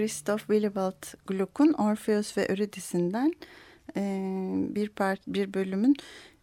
Christoph 0.00 0.40
Willibald 0.40 1.26
Gluck'un 1.26 1.72
Orpheus 1.72 2.36
ve 2.36 2.42
Eurydice'inden 2.42 3.32
e, 3.96 4.02
bir 4.74 4.88
part, 4.88 5.20
bir 5.26 5.54
bölümün 5.54 5.96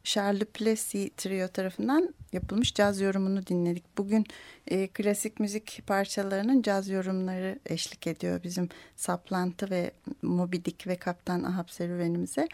Charles 0.03 0.47
Plessy 0.53 1.07
Trio 1.17 1.47
tarafından 1.47 2.13
yapılmış 2.33 2.73
caz 2.73 3.01
yorumunu 3.01 3.47
dinledik. 3.47 3.83
Bugün 3.97 4.25
e, 4.67 4.87
klasik 4.87 5.39
müzik 5.39 5.81
parçalarının 5.87 6.61
caz 6.61 6.89
yorumları 6.89 7.59
eşlik 7.65 8.07
ediyor 8.07 8.43
bizim 8.43 8.69
Saplantı 8.95 9.69
ve 9.69 9.91
Moby 10.21 10.57
Dick 10.65 10.87
ve 10.87 10.95
Kaptan 10.95 11.43
Ahab 11.43 11.69
serüvenimize. 11.69 12.47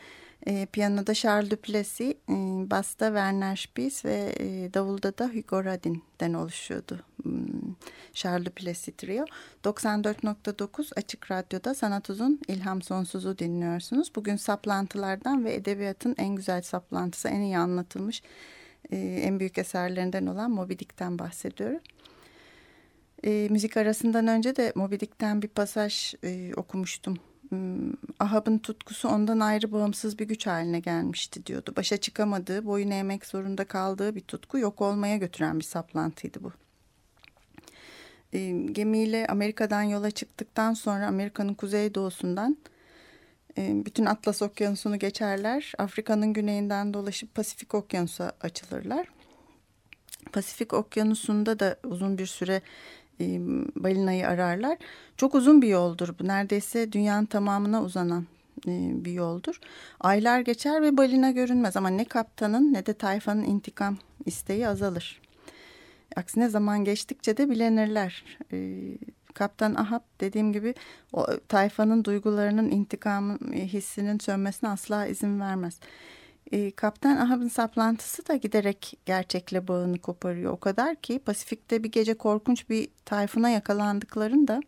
E, 0.48 0.66
piyanoda 0.66 1.14
Charles 1.14 1.52
Duplessis, 1.52 2.12
e, 2.30 2.34
basta 2.70 3.06
Werner 3.08 3.56
Spies 3.56 4.06
ve 4.06 4.36
e, 4.40 4.74
davulda 4.74 5.18
da 5.18 5.28
Hugo 5.28 5.66
Radin'den 5.66 6.34
oluşuyordu. 6.34 7.00
Hmm, 7.24 7.76
Charles 8.14 8.46
Duplessis 8.46 8.96
Trio. 8.98 9.26
94.9 9.64 10.94
Açık 10.96 11.32
Radyo'da 11.32 11.74
Sanat 11.74 12.10
Uzun 12.10 12.40
İlham 12.48 12.82
Sonsuz'u 12.82 13.38
dinliyorsunuz. 13.38 14.16
Bugün 14.16 14.36
saplantılardan 14.36 15.46
ve 15.46 15.54
edebiyatın 15.54 16.16
en 16.18 16.36
güzel 16.36 16.62
saplantısı, 16.62 17.28
en 17.28 17.42
iyi 17.42 17.58
anlatılmış 17.58 18.24
e, 18.92 18.98
en 18.98 19.40
büyük 19.40 19.58
eserlerinden 19.58 20.26
olan 20.26 20.52
Moby 20.52 20.74
Dick'ten 20.74 21.20
bahsediyorum. 21.20 21.80
E, 23.26 23.48
müzik 23.50 23.78
arasından 23.78 24.28
önce 24.28 24.56
de 24.56 24.74
Moby 24.76 24.96
Dick'ten 24.96 25.42
bir 25.42 25.48
pasaj 25.48 26.14
e, 26.24 26.52
okumuştum 26.56 27.18
Ahab'ın 28.20 28.58
tutkusu 28.58 29.10
ondan 29.10 29.40
ayrı 29.40 29.72
bağımsız 29.72 30.20
bir 30.20 30.28
güç 30.28 30.48
haline 30.48 30.80
gelmişti 30.80 31.46
diyordu. 31.46 31.74
Başa 31.78 31.98
çıkamadığı, 31.98 32.66
boyun 32.66 32.92
eğmek 32.92 33.26
zorunda 33.26 33.66
kaldığı 33.66 34.16
bir 34.16 34.22
tutku 34.22 34.58
yok 34.58 34.82
olmaya 34.82 35.18
götüren 35.18 35.60
bir 35.60 35.64
saplantıydı 35.64 36.44
bu. 36.44 36.52
E, 38.34 38.52
gemiyle 38.72 39.28
Amerika'dan 39.28 39.82
yola 39.84 40.12
çıktıktan 40.12 40.74
sonra 40.74 41.08
Amerika'nın 41.08 41.54
kuzeydoğusundan 41.54 42.58
e, 43.58 43.86
bütün 43.86 44.06
Atlas 44.06 44.42
Okyanusu'nu 44.42 45.00
geçerler. 45.00 45.74
Afrika'nın 45.78 46.34
güneyinden 46.34 46.94
dolaşıp 46.94 47.36
Pasifik 47.36 47.76
Okyanusu'na 47.76 48.32
açılırlar. 48.42 49.08
Pasifik 50.32 50.74
Okyanusu'nda 50.74 51.60
da 51.60 51.78
uzun 51.84 52.18
bir 52.18 52.26
süre 52.26 52.62
e, 53.22 53.40
balinayı 53.76 54.28
ararlar. 54.28 54.78
Çok 55.18 55.36
uzun 55.36 55.62
bir 55.62 55.68
yoldur 55.68 56.16
bu. 56.20 56.28
Neredeyse 56.28 56.92
dünyanın 56.92 57.26
tamamına 57.26 57.84
uzanan 57.84 58.26
e, 58.68 59.06
bir 59.06 59.12
yoldur. 59.12 59.60
Aylar 60.00 60.40
geçer 60.40 60.82
ve 60.82 60.98
balina 60.98 61.32
görünmez 61.32 61.78
ama 61.78 61.90
ne 61.90 62.06
kaptanın 62.06 62.74
ne 62.74 62.86
de 62.86 62.94
tayfanın 62.94 63.44
intikam 63.44 63.98
isteği 64.26 64.68
azalır. 64.68 65.22
Aksine 66.16 66.50
zaman 66.50 66.84
geçtikçe 66.84 67.38
de 67.38 67.50
bilenirler. 67.50 68.26
E, 68.54 68.80
Kaptan 69.34 69.76
Ahab 69.76 70.02
dediğim 70.22 70.54
gibi 70.54 70.74
o 71.14 71.26
tayfanın 71.48 72.04
duygularının 72.04 72.72
intikam 72.72 73.40
hissinin 73.54 74.20
sönmesine 74.20 74.70
asla 74.70 75.06
izin 75.06 75.40
vermez. 75.40 75.80
E, 76.52 76.72
Kaptan 76.72 77.18
Ahab'ın 77.18 77.48
saplantısı 77.48 78.28
da 78.28 78.36
giderek 78.36 78.98
gerçekle 79.06 79.68
bağını 79.68 79.98
koparıyor. 79.98 80.52
O 80.52 80.58
kadar 80.58 80.96
ki 80.96 81.20
Pasifik'te 81.20 81.84
bir 81.84 81.92
gece 81.92 82.14
korkunç 82.14 82.70
bir 82.70 82.88
tayfuna 83.06 83.50
yakalandıklarında 83.50 84.62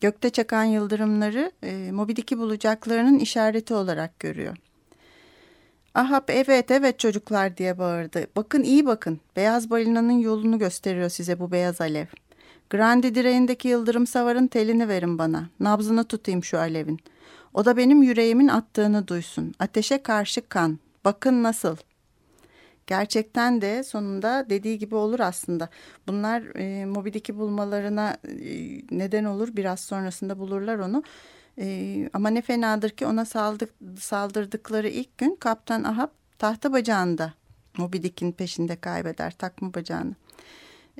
gökte 0.00 0.30
çakan 0.30 0.64
yıldırımları 0.64 1.52
e, 1.62 1.92
Moby 1.92 2.12
Dick'i 2.12 2.38
bulacaklarının 2.38 3.18
işareti 3.18 3.74
olarak 3.74 4.20
görüyor. 4.20 4.56
Ahab 5.94 6.28
evet 6.28 6.70
evet 6.70 6.98
çocuklar 6.98 7.56
diye 7.56 7.78
bağırdı. 7.78 8.26
Bakın 8.36 8.62
iyi 8.62 8.86
bakın. 8.86 9.20
Beyaz 9.36 9.70
balinanın 9.70 10.18
yolunu 10.18 10.58
gösteriyor 10.58 11.08
size 11.08 11.40
bu 11.40 11.50
beyaz 11.50 11.80
alev. 11.80 12.06
Grandi 12.70 13.14
direğindeki 13.14 13.68
yıldırım 13.68 14.06
savarın 14.06 14.46
telini 14.46 14.88
verin 14.88 15.18
bana. 15.18 15.48
Nabzını 15.60 16.04
tutayım 16.04 16.44
şu 16.44 16.58
alevin. 16.58 17.00
O 17.54 17.64
da 17.64 17.76
benim 17.76 18.02
yüreğimin 18.02 18.48
attığını 18.48 19.08
duysun. 19.08 19.54
Ateşe 19.58 20.02
karşı 20.02 20.48
kan. 20.48 20.78
Bakın 21.04 21.42
nasıl. 21.42 21.76
Gerçekten 22.86 23.60
de 23.60 23.84
sonunda 23.84 24.46
dediği 24.50 24.78
gibi 24.78 24.94
olur 24.94 25.20
aslında. 25.20 25.68
Bunlar 26.06 26.42
e, 26.56 26.86
Moby 26.86 27.34
bulmalarına 27.34 28.16
e, 28.28 28.34
neden 28.90 29.24
olur. 29.24 29.48
Biraz 29.56 29.80
sonrasında 29.80 30.38
bulurlar 30.38 30.78
onu. 30.78 31.02
E, 31.58 32.10
ama 32.12 32.28
ne 32.28 32.42
fenadır 32.42 32.90
ki 32.90 33.06
ona 33.06 33.24
saldık, 33.24 33.70
saldırdıkları 34.00 34.88
ilk 34.88 35.18
gün 35.18 35.36
Kaptan 35.40 35.84
Ahab 35.84 36.08
tahta 36.38 36.72
bacağında 36.72 37.34
Moby 37.76 37.96
Dick'in 37.96 38.32
peşinde 38.32 38.76
kaybeder 38.76 39.30
takma 39.30 39.74
bacağını. 39.74 40.14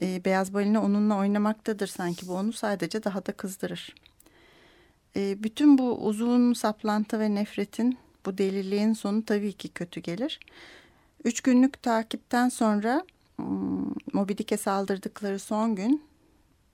E, 0.03 0.25
beyaz 0.25 0.55
balina 0.55 0.85
onunla 0.85 1.17
oynamaktadır 1.17 1.87
sanki. 1.87 2.29
Bu 2.29 2.35
onu 2.35 2.53
sadece 2.53 3.05
daha 3.05 3.27
da 3.27 3.33
kızdırır. 3.33 3.95
E, 5.17 5.43
bütün 5.43 5.79
bu 5.79 6.07
uzun 6.07 6.53
saplantı 6.53 7.21
ve 7.21 7.35
nefretin 7.35 7.99
bu 8.27 8.39
deliliğin 8.39 8.93
sonu 8.93 9.25
tabii 9.25 9.53
ki 9.53 9.69
kötü 9.69 10.01
gelir. 10.01 10.41
Üç 11.25 11.41
günlük 11.41 11.83
takipten 11.83 12.49
sonra 12.49 13.05
Moby 14.13 14.33
Dick'e 14.33 14.57
saldırdıkları 14.57 15.39
son 15.39 15.75
gün 15.75 16.03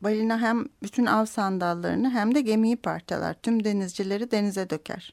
balina 0.01 0.41
hem 0.41 0.65
bütün 0.83 1.07
av 1.07 1.25
sandallarını 1.25 2.11
hem 2.11 2.35
de 2.35 2.41
gemiyi 2.41 2.77
parçalar. 2.77 3.35
Tüm 3.35 3.65
denizcileri 3.65 4.31
denize 4.31 4.71
döker. 4.71 5.13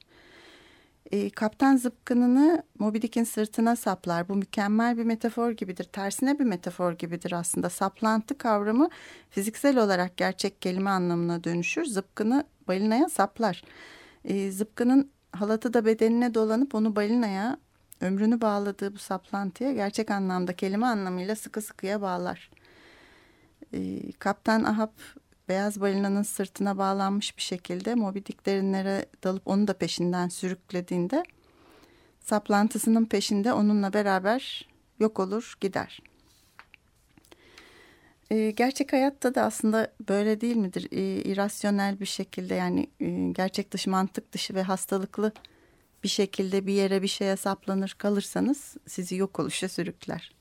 E, 1.12 1.30
Kaptan 1.30 1.78
zıpkınını 1.78 2.64
Moby 2.80 2.98
Dick'in 3.02 3.24
sırtına 3.24 3.76
saplar. 3.76 4.30
Bu 4.30 4.36
mükemmel 4.36 4.98
bir 4.98 5.04
metafor 5.04 5.52
gibidir. 5.52 5.84
Tersine 5.84 6.40
bir 6.40 6.44
metafor 6.44 6.94
gibidir 6.94 7.32
aslında. 7.32 7.70
Saplantı 7.70 8.38
kavramı 8.38 8.90
fiziksel 9.30 9.78
olarak 9.78 10.18
gerçek 10.18 10.62
kelime 10.62 10.90
anlamına 10.90 11.44
dönüşür. 11.44 11.86
Zıpkını 11.86 12.44
balinaya 12.68 13.10
saplar. 13.10 13.64
E, 14.26 14.52
zıpkının 14.52 15.12
halatı 15.32 15.74
da 15.74 15.86
bedenine 15.86 16.34
dolanıp 16.34 16.76
onu 16.76 16.96
balinaya 16.96 17.58
ömrünü 18.02 18.42
bağladığı 18.42 18.94
bu 18.94 18.98
saplantıya 18.98 19.74
gerçek 19.74 20.12
anlamda 20.12 20.56
kelime 20.56 20.86
anlamıyla 20.86 21.36
sıkı 21.36 21.62
sıkıya 21.62 22.02
bağlar. 22.02 22.50
E, 23.74 24.12
Kaptan 24.12 24.64
Ahab 24.64 24.92
beyaz 25.50 25.82
balinanın 25.82 26.24
sırtına 26.24 26.78
bağlanmış 26.78 27.38
bir 27.38 27.42
şekilde 27.42 27.96
Moby 27.96 28.20
Dick 28.20 28.46
derinlere 28.46 29.06
dalıp 29.24 29.48
onu 29.48 29.68
da 29.68 29.74
peşinden 29.74 30.28
sürüklediğinde 30.28 31.24
saplantısının 32.20 33.06
peşinde 33.06 33.54
onunla 33.54 33.94
beraber 33.94 34.68
yok 35.00 35.20
olur 35.20 35.58
gider. 35.62 36.02
E, 38.32 38.52
gerçek 38.52 38.94
hayatta 38.94 39.36
da 39.36 39.44
aslında 39.44 39.92
böyle 40.10 40.42
değil 40.42 40.56
midir? 40.56 40.88
E, 40.92 41.22
irrasyonel 41.22 42.00
bir 42.00 42.06
şekilde 42.06 42.56
yani 42.56 42.88
e, 43.00 43.32
gerçek 43.32 43.72
dışı, 43.72 43.90
mantık 43.90 44.34
dışı 44.34 44.56
ve 44.56 44.64
hastalıklı 44.64 45.32
bir 46.04 46.10
şekilde 46.10 46.68
bir 46.68 46.74
yere 46.74 47.02
bir 47.02 47.08
şeye 47.08 47.36
saplanır 47.36 47.96
kalırsanız 47.98 48.78
sizi 48.88 49.16
yok 49.16 49.40
oluşa 49.40 49.70
sürükler. 49.70 50.32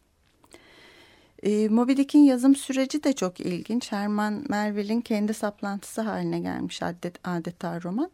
E, 1.43 1.69
Moby 1.69 1.97
Dick'in 1.97 2.25
yazım 2.25 2.57
süreci 2.57 3.05
de 3.05 3.13
çok 3.13 3.41
ilginç. 3.41 3.93
Herman 3.93 4.45
Melville'in 4.49 5.01
kendi 5.01 5.35
saplantısı 5.35 6.01
haline 6.01 6.41
gelmiş 6.41 6.83
adet, 6.83 7.29
adeta 7.29 7.83
roman. 7.83 8.11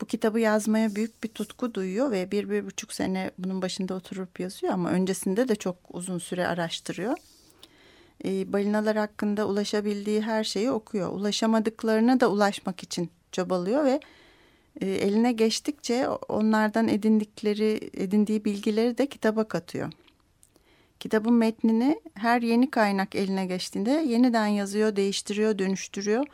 Bu 0.00 0.06
kitabı 0.06 0.40
yazmaya 0.40 0.94
büyük 0.94 1.24
bir 1.24 1.28
tutku 1.28 1.74
duyuyor 1.74 2.10
ve 2.10 2.30
bir, 2.30 2.50
bir 2.50 2.66
buçuk 2.66 2.92
sene 2.92 3.30
bunun 3.38 3.62
başında 3.62 3.94
oturup 3.94 4.40
yazıyor 4.40 4.72
ama 4.72 4.90
öncesinde 4.90 5.48
de 5.48 5.56
çok 5.56 5.76
uzun 5.88 6.18
süre 6.18 6.46
araştırıyor. 6.46 7.16
E, 8.24 8.52
balinalar 8.52 8.96
hakkında 8.96 9.48
ulaşabildiği 9.48 10.20
her 10.20 10.44
şeyi 10.44 10.70
okuyor. 10.70 11.12
Ulaşamadıklarına 11.12 12.20
da 12.20 12.30
ulaşmak 12.30 12.82
için 12.82 13.10
çabalıyor 13.32 13.84
ve 13.84 14.00
e, 14.80 14.86
eline 14.86 15.32
geçtikçe 15.32 16.08
onlardan 16.08 16.88
edindikleri 16.88 17.90
edindiği 17.94 18.44
bilgileri 18.44 18.98
de 18.98 19.06
kitaba 19.06 19.44
katıyor. 19.44 19.92
Kitabın 21.00 21.34
metnini 21.34 22.00
her 22.14 22.42
yeni 22.42 22.70
kaynak 22.70 23.14
eline 23.14 23.46
geçtiğinde 23.46 23.90
yeniden 23.90 24.46
yazıyor, 24.46 24.96
değiştiriyor, 24.96 25.58
dönüştürüyor, 25.58 26.26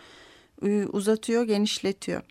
uzatıyor, 0.92 1.44
genişletiyor. 1.44 2.22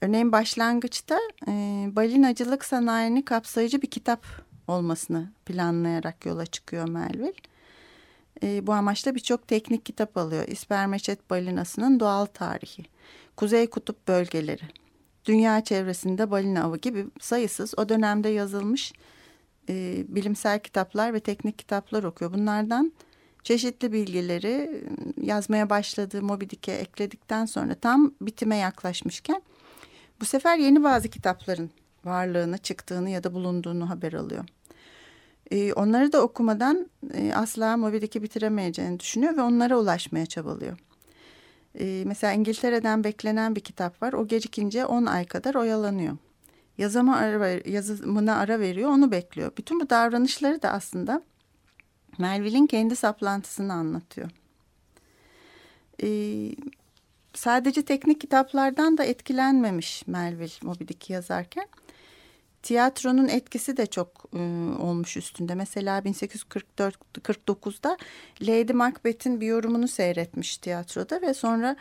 Örneğin 0.00 0.32
başlangıçta 0.32 1.18
e, 1.48 1.52
balinacılık 1.92 2.64
sanayini 2.64 3.24
kapsayıcı 3.24 3.82
bir 3.82 3.90
kitap 3.90 4.26
olmasını 4.68 5.30
planlayarak 5.46 6.26
yola 6.26 6.46
çıkıyor 6.46 6.88
Melville. 6.88 7.32
E, 8.42 8.66
bu 8.66 8.72
amaçla 8.72 9.14
birçok 9.14 9.48
teknik 9.48 9.86
kitap 9.86 10.16
alıyor. 10.16 10.48
İspermeçet 10.48 11.30
balinasının 11.30 12.00
doğal 12.00 12.26
tarihi, 12.26 12.84
Kuzey 13.36 13.70
Kutup 13.70 14.08
bölgeleri, 14.08 14.64
dünya 15.24 15.64
çevresinde 15.64 16.30
balina 16.30 16.64
avı 16.64 16.76
gibi 16.76 17.06
sayısız 17.20 17.74
o 17.76 17.88
dönemde 17.88 18.28
yazılmış 18.28 18.92
e, 19.68 20.04
bilimsel 20.08 20.58
kitaplar 20.58 21.14
ve 21.14 21.20
teknik 21.20 21.58
kitaplar 21.58 22.04
okuyor. 22.04 22.32
Bunlardan 22.32 22.92
çeşitli 23.42 23.92
bilgileri 23.92 24.48
e, 24.48 25.26
yazmaya 25.26 25.70
başladığı 25.70 26.22
Moby 26.22 26.44
Dick'e 26.44 26.72
ekledikten 26.72 27.46
sonra 27.46 27.74
tam 27.74 28.14
bitime 28.20 28.56
yaklaşmışken 28.56 29.42
bu 30.20 30.24
sefer 30.24 30.58
yeni 30.58 30.84
bazı 30.84 31.08
kitapların 31.08 31.70
varlığını, 32.04 32.58
çıktığını 32.58 33.10
ya 33.10 33.24
da 33.24 33.34
bulunduğunu 33.34 33.90
haber 33.90 34.12
alıyor. 34.12 34.44
E, 35.50 35.72
onları 35.72 36.12
da 36.12 36.22
okumadan 36.22 36.90
e, 37.14 37.32
asla 37.34 37.76
Moby 37.76 37.96
Dick'i 37.96 38.22
bitiremeyeceğini 38.22 39.00
düşünüyor 39.00 39.36
ve 39.36 39.42
onlara 39.42 39.78
ulaşmaya 39.78 40.26
çabalıyor. 40.26 40.78
E, 41.80 42.02
mesela 42.06 42.32
İngiltere'den 42.32 43.04
beklenen 43.04 43.56
bir 43.56 43.60
kitap 43.60 44.02
var. 44.02 44.12
O 44.12 44.26
gecikince 44.26 44.86
10 44.86 45.06
ay 45.06 45.26
kadar 45.26 45.54
oyalanıyor. 45.54 46.16
Yazama 46.78 47.16
ara, 47.16 47.48
yazımına 47.70 48.36
ara 48.36 48.60
veriyor, 48.60 48.90
onu 48.90 49.10
bekliyor. 49.10 49.52
Bütün 49.58 49.80
bu 49.80 49.90
davranışları 49.90 50.62
da 50.62 50.70
aslında 50.70 51.22
Melville'in 52.18 52.66
kendi 52.66 52.96
saplantısını 52.96 53.72
anlatıyor. 53.72 54.30
Ee, 56.02 56.50
sadece 57.34 57.82
teknik 57.82 58.20
kitaplardan 58.20 58.98
da 58.98 59.04
etkilenmemiş 59.04 60.06
Melville 60.06 60.52
Moby 60.62 60.84
Dick'i 60.88 61.12
yazarken. 61.12 61.66
Tiyatronun 62.66 63.28
etkisi 63.28 63.76
de 63.76 63.86
çok 63.86 64.24
e, 64.34 64.38
olmuş 64.78 65.16
üstünde. 65.16 65.54
Mesela 65.54 65.98
1849'da 65.98 67.96
Lady 68.42 68.72
Macbeth'in 68.72 69.40
bir 69.40 69.46
yorumunu 69.46 69.88
seyretmiş 69.88 70.58
tiyatroda 70.58 71.22
ve 71.22 71.34
sonra 71.34 71.76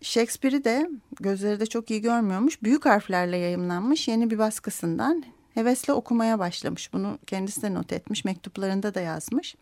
Shakespeare'i 0.00 0.64
de 0.64 0.90
gözleri 1.20 1.60
de 1.60 1.66
çok 1.66 1.90
iyi 1.90 2.00
görmüyormuş. 2.00 2.62
Büyük 2.62 2.84
harflerle 2.84 3.36
yayımlanmış 3.36 4.08
yeni 4.08 4.30
bir 4.30 4.38
baskısından 4.38 5.24
hevesle 5.54 5.92
okumaya 5.92 6.38
başlamış. 6.38 6.92
Bunu 6.92 7.18
kendisi 7.26 7.62
de 7.62 7.74
not 7.74 7.92
etmiş. 7.92 8.24
Mektuplarında 8.24 8.94
da 8.94 9.00
yazmış. 9.00 9.56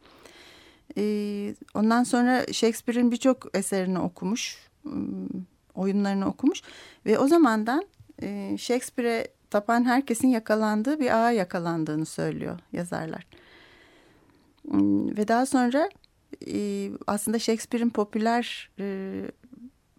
Ondan 1.75 2.05
sonra 2.05 2.47
Shakespeare'in 2.53 3.13
birçok 3.13 3.47
eserini 3.55 3.99
okumuş. 3.99 4.59
Oyunlarını 5.75 6.29
okumuş. 6.29 6.63
Ve 7.07 7.19
o 7.19 7.29
zamandan 7.29 7.85
e, 8.23 8.57
Shakespeare'e 8.59 9.40
tapan 9.51 9.85
herkesin 9.85 10.29
yakalandığı 10.29 11.01
bir 11.01 11.25
ağa 11.25 11.31
yakalandığını 11.31 12.07
söylüyor 12.07 12.59
yazarlar. 12.73 13.27
Hmm, 14.71 15.17
ve 15.17 15.29
daha 15.29 15.47
sonra 15.47 15.89
e, 16.47 16.91
aslında 17.07 17.39
Shakespeare'in 17.39 17.91
popüler 17.91 18.71
e, 18.79 19.13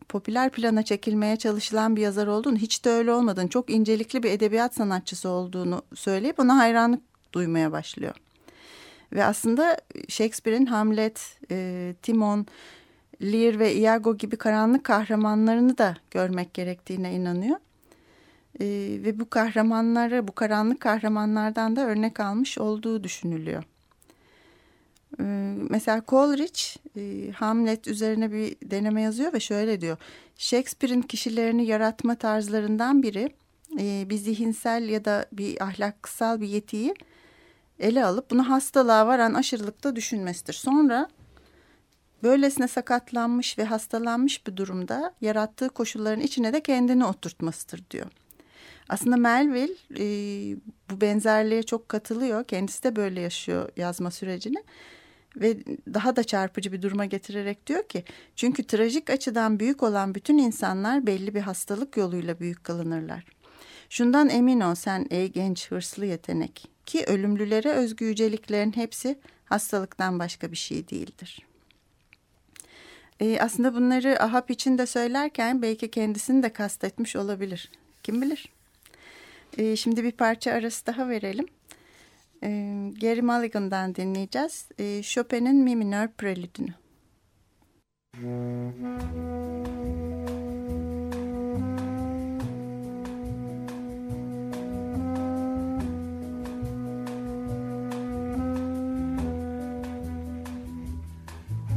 popüler 0.10 0.50
plana 0.50 0.84
çekilmeye 0.84 1.36
çalışılan 1.36 1.96
bir 1.96 2.02
yazar 2.02 2.28
olduğunu, 2.28 2.58
hiç 2.58 2.86
de 2.86 2.90
öyle 2.90 3.12
olmadığını, 3.14 3.50
çok 3.50 3.70
incelikli 3.70 4.24
bir 4.24 4.32
edebiyat 4.32 4.76
sanatçısı 4.76 5.30
olduğunu 5.30 5.82
söyleyip 5.96 6.40
ona 6.40 6.58
hayranlık 6.58 7.02
duymaya 7.34 7.72
başlıyor. 7.72 8.16
Ve 9.14 9.26
aslında 9.26 9.78
Shakespeare'in 10.08 10.66
Hamlet, 10.66 11.38
e, 11.52 11.96
Timon, 12.02 12.46
Lear 13.22 13.60
ve 13.60 13.74
Iago 13.76 14.18
gibi 14.18 14.36
karanlık 14.36 14.84
kahramanlarını 14.84 15.78
da 15.78 15.96
görmek 16.12 16.54
gerektiğine 16.54 17.14
inanıyor. 17.14 17.58
E, 18.60 18.66
ve 19.04 19.20
bu 19.20 19.30
kahramanları, 19.30 20.28
bu 20.28 20.36
karanlık 20.36 20.80
kahramanlardan 20.80 21.76
da 21.76 21.86
örnek 21.86 22.20
almış 22.20 22.58
olduğu 22.58 23.04
düşünülüyor. 23.04 23.64
Ee, 25.20 25.54
mesela 25.70 26.02
Coleridge 26.08 26.62
e, 26.98 27.32
Hamlet 27.32 27.88
üzerine 27.88 28.32
bir 28.32 28.56
deneme 28.64 29.02
yazıyor 29.02 29.34
ve 29.34 29.40
şöyle 29.40 29.82
diyor. 29.82 29.98
Shakespeare'in 30.38 31.02
kişilerini 31.02 31.66
yaratma 31.66 32.16
tarzlarından 32.16 33.04
biri 33.04 33.30
e, 33.80 34.10
bir 34.10 34.18
zihinsel 34.18 34.90
ya 34.90 35.06
da 35.06 35.26
bir 35.32 35.64
ahlaksal 35.64 36.42
bir 36.42 36.48
yetiyi 36.48 36.94
ele 37.80 38.06
alıp 38.06 38.32
bunu 38.32 38.50
hastalığa 38.50 39.08
varan 39.08 39.34
aşırılıkta 39.34 39.96
düşünmesidir. 39.96 40.54
Sonra 40.54 41.10
böylesine 42.24 42.68
sakatlanmış 42.68 43.58
ve 43.58 43.64
hastalanmış 43.64 44.48
bir 44.48 44.58
durumda 44.58 45.14
yarattığı 45.22 45.70
koşulların 45.70 46.22
içine 46.22 46.54
de 46.54 46.64
kendini 46.64 47.06
oturtmasıdır 47.06 47.84
diyor. 47.92 48.08
Aslında 48.92 49.18
Melville 49.18 49.74
e, 50.00 50.06
bu 50.90 51.02
benzerliğe 51.02 51.64
çok 51.64 51.90
katılıyor. 51.90 52.44
Kendisi 52.44 52.84
de 52.84 52.96
böyle 52.96 53.22
yaşıyor 53.22 53.70
yazma 53.78 54.12
sürecini 54.12 54.64
ve 55.36 55.58
daha 55.94 56.16
da 56.16 56.24
çarpıcı 56.24 56.72
bir 56.72 56.82
duruma 56.82 57.06
getirerek 57.06 57.68
diyor 57.68 57.84
ki 57.84 58.04
çünkü 58.36 58.64
trajik 58.64 59.10
açıdan 59.10 59.60
büyük 59.60 59.84
olan 59.84 60.16
bütün 60.16 60.38
insanlar 60.38 61.08
belli 61.08 61.36
bir 61.36 61.42
hastalık 61.42 61.98
yoluyla 61.98 62.40
büyük 62.40 62.64
kılınırlar. 62.64 63.24
Şundan 63.90 64.30
emin 64.30 64.60
ol 64.60 64.76
sen 64.76 65.08
ey 65.10 65.28
genç 65.32 65.72
hırslı 65.72 66.06
yetenek 66.06 66.68
ki 66.86 67.06
ölümlülere 67.08 67.70
özgü 67.70 68.06
yüceliklerin 68.06 68.76
hepsi 68.76 69.20
hastalıktan 69.46 70.20
başka 70.20 70.52
bir 70.52 70.58
şey 70.58 70.90
değildir. 70.90 71.46
Ee, 73.20 73.40
aslında 73.40 73.76
bunları 73.76 74.24
Ahab 74.24 74.50
için 74.50 74.78
de 74.78 74.86
söylerken 74.86 75.62
belki 75.62 75.92
kendisini 75.92 76.44
de 76.44 76.54
kastetmiş 76.54 77.16
olabilir. 77.16 77.72
Kim 78.04 78.22
bilir? 78.22 78.50
E, 79.58 79.76
şimdi 79.76 80.04
bir 80.04 80.12
parça 80.12 80.52
arası 80.52 80.86
daha 80.86 81.10
verelim. 81.10 81.46
E, 82.44 82.50
Gary 83.02 83.22
Mulligan'dan 83.22 83.96
dinleyeceğiz. 83.96 84.70
E, 84.80 85.04
Chopin'in 85.04 85.56
Mi 85.56 85.76
minör 85.76 86.08
prelüdünü. 86.08 86.74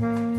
Thank 0.01 0.19
you. 0.19 0.34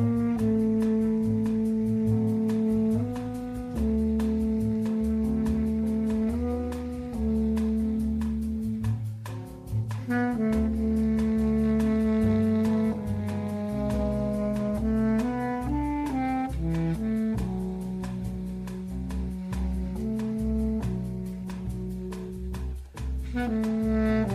Hum. 23.36 24.35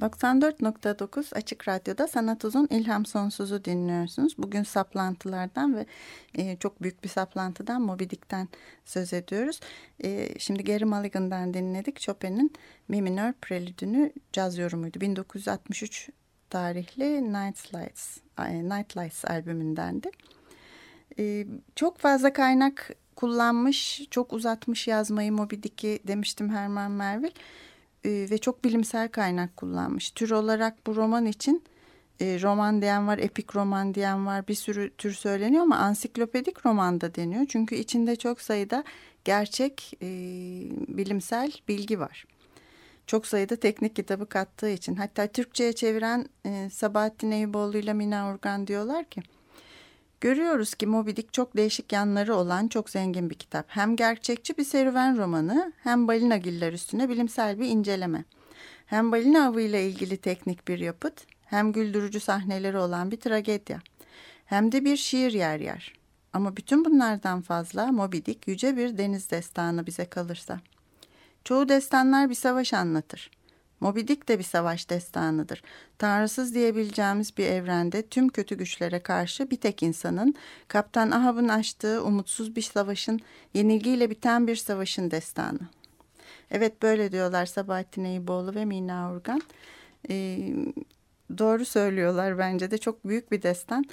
94.9 0.00 1.34
Açık 1.34 1.68
Radyo'da 1.68 2.08
Sanat 2.08 2.44
Uzun 2.44 2.66
İlham 2.70 3.06
Sonsuz'u 3.06 3.64
dinliyorsunuz. 3.64 4.38
Bugün 4.38 4.62
saplantılardan 4.62 5.76
ve 5.76 5.86
e, 6.34 6.56
çok 6.56 6.82
büyük 6.82 7.04
bir 7.04 7.08
saplantıdan 7.08 7.82
Moby 7.82 8.04
Dick'ten 8.04 8.48
söz 8.84 9.12
ediyoruz. 9.12 9.60
E, 10.04 10.38
şimdi 10.38 10.64
Gary 10.64 10.84
Mulligan'dan 10.84 11.54
dinledik. 11.54 12.00
Chopin'in 12.00 12.52
Mi 12.88 13.02
minör 13.02 13.32
prelüdünü 13.32 14.12
caz 14.32 14.58
yorumuydu. 14.58 15.00
1963 15.00 16.10
tarihli 16.50 17.32
Night 17.32 17.74
Lights, 17.74 18.18
Night 18.48 18.96
Lights 18.96 19.24
albümündendi. 19.24 20.10
E, 21.18 21.46
çok 21.74 21.98
fazla 21.98 22.32
kaynak 22.32 22.90
kullanmış, 23.16 24.02
çok 24.10 24.32
uzatmış 24.32 24.88
yazmayı 24.88 25.32
Moby 25.32 25.54
Dick'i 25.62 26.00
demiştim 26.06 26.50
Herman 26.50 26.90
Melville 26.90 27.28
e, 27.28 27.32
ve 28.04 28.38
çok 28.38 28.64
bilimsel 28.64 29.08
kaynak 29.08 29.56
kullanmış. 29.56 30.10
Tür 30.10 30.30
olarak 30.30 30.86
bu 30.86 30.96
roman 30.96 31.26
için 31.26 31.62
e, 32.20 32.42
roman 32.42 32.82
diyen 32.82 33.06
var, 33.06 33.18
epik 33.18 33.56
roman 33.56 33.94
diyen 33.94 34.26
var, 34.26 34.48
bir 34.48 34.54
sürü 34.54 34.90
tür 34.98 35.12
söyleniyor 35.12 35.62
ama 35.62 35.76
ansiklopedik 35.76 36.66
roman 36.66 37.00
da 37.00 37.14
deniyor. 37.14 37.46
Çünkü 37.48 37.74
içinde 37.74 38.16
çok 38.16 38.40
sayıda 38.40 38.84
gerçek 39.24 39.98
e, 40.02 40.08
bilimsel 40.88 41.52
bilgi 41.68 42.00
var. 42.00 42.24
Çok 43.06 43.26
sayıda 43.26 43.56
teknik 43.56 43.96
kitabı 43.96 44.26
kattığı 44.26 44.70
için. 44.70 44.94
Hatta 44.96 45.26
Türkçe'ye 45.26 45.72
çeviren 45.72 46.26
e, 46.46 46.70
Sabahattin 46.70 47.30
Eyüboğlu 47.30 47.78
ile 47.78 47.92
Mina 47.92 48.32
Urgan 48.32 48.66
diyorlar 48.66 49.04
ki 49.04 49.20
Görüyoruz 50.20 50.74
ki 50.74 50.86
Moby 50.86 51.10
Dick 51.10 51.32
çok 51.32 51.56
değişik 51.56 51.92
yanları 51.92 52.34
olan 52.34 52.68
çok 52.68 52.90
zengin 52.90 53.30
bir 53.30 53.34
kitap. 53.34 53.66
Hem 53.68 53.96
gerçekçi 53.96 54.56
bir 54.56 54.64
serüven 54.64 55.18
romanı 55.18 55.72
hem 55.82 56.08
balinagiller 56.08 56.72
üstüne 56.72 57.08
bilimsel 57.08 57.60
bir 57.60 57.68
inceleme. 57.68 58.24
Hem 58.86 59.12
balina 59.12 59.46
avıyla 59.46 59.78
ilgili 59.78 60.16
teknik 60.16 60.68
bir 60.68 60.78
yapıt 60.78 61.26
hem 61.44 61.72
güldürücü 61.72 62.20
sahneleri 62.20 62.78
olan 62.78 63.10
bir 63.10 63.20
tragedya. 63.20 63.80
Hem 64.44 64.72
de 64.72 64.84
bir 64.84 64.96
şiir 64.96 65.32
yer 65.32 65.60
yer. 65.60 65.92
Ama 66.32 66.56
bütün 66.56 66.84
bunlardan 66.84 67.40
fazla 67.40 67.86
Moby 67.86 68.16
Dick 68.16 68.48
yüce 68.48 68.76
bir 68.76 68.98
deniz 68.98 69.30
destanı 69.30 69.86
bize 69.86 70.04
kalırsa. 70.04 70.60
Çoğu 71.44 71.68
destanlar 71.68 72.30
bir 72.30 72.34
savaş 72.34 72.74
anlatır. 72.74 73.30
Moby 73.80 74.00
Dick 74.00 74.28
de 74.28 74.38
bir 74.38 74.44
savaş 74.44 74.90
destanıdır. 74.90 75.62
Tanrısız 75.98 76.54
diyebileceğimiz 76.54 77.36
bir 77.36 77.46
evrende 77.46 78.02
tüm 78.02 78.28
kötü 78.28 78.58
güçlere 78.58 79.00
karşı 79.00 79.50
bir 79.50 79.56
tek 79.56 79.82
insanın, 79.82 80.34
Kaptan 80.68 81.10
Ahab'ın 81.10 81.48
açtığı 81.48 82.04
umutsuz 82.04 82.56
bir 82.56 82.62
savaşın, 82.62 83.20
yenilgiyle 83.54 84.10
biten 84.10 84.46
bir 84.46 84.56
savaşın 84.56 85.10
destanı. 85.10 85.60
Evet 86.50 86.82
böyle 86.82 87.12
diyorlar 87.12 87.46
Sabahattin 87.46 88.04
Eyüboğlu 88.04 88.54
ve 88.54 88.64
Mina 88.64 89.12
Urgan. 89.12 89.42
Ee, 90.10 90.54
doğru 91.38 91.64
söylüyorlar 91.64 92.38
bence 92.38 92.70
de 92.70 92.78
çok 92.78 93.04
büyük 93.04 93.32
bir 93.32 93.42
destan. 93.42 93.84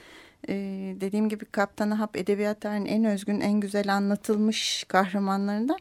Ee, 0.50 0.96
dediğim 1.02 1.30
gibi 1.30 1.46
Kaptan 1.46 1.92
Ahab 1.92 2.16
edebiyat 2.16 2.62
tarihinin 2.62 2.86
en 2.90 3.06
özgün, 3.06 3.42
en 3.42 3.60
güzel 3.60 3.96
anlatılmış 3.96 4.86
kahramanlarından 4.88 5.78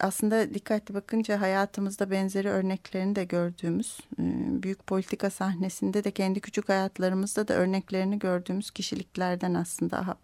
aslında 0.00 0.54
dikkatli 0.54 0.94
bakınca 0.94 1.40
hayatımızda 1.40 2.10
benzeri 2.10 2.48
örneklerini 2.48 3.16
de 3.16 3.24
gördüğümüz, 3.24 3.98
büyük 4.62 4.86
politika 4.86 5.30
sahnesinde 5.30 6.04
de 6.04 6.10
kendi 6.10 6.40
küçük 6.40 6.68
hayatlarımızda 6.68 7.48
da 7.48 7.54
örneklerini 7.54 8.18
gördüğümüz 8.18 8.70
kişiliklerden 8.70 9.54
aslında. 9.54 10.16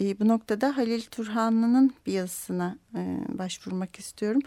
E, 0.00 0.20
bu 0.20 0.28
noktada 0.28 0.76
Halil 0.76 1.02
Turhanlı'nın 1.02 1.94
bir 2.06 2.12
yazısına 2.12 2.78
başvurmak 3.28 3.98
istiyorum. 3.98 4.42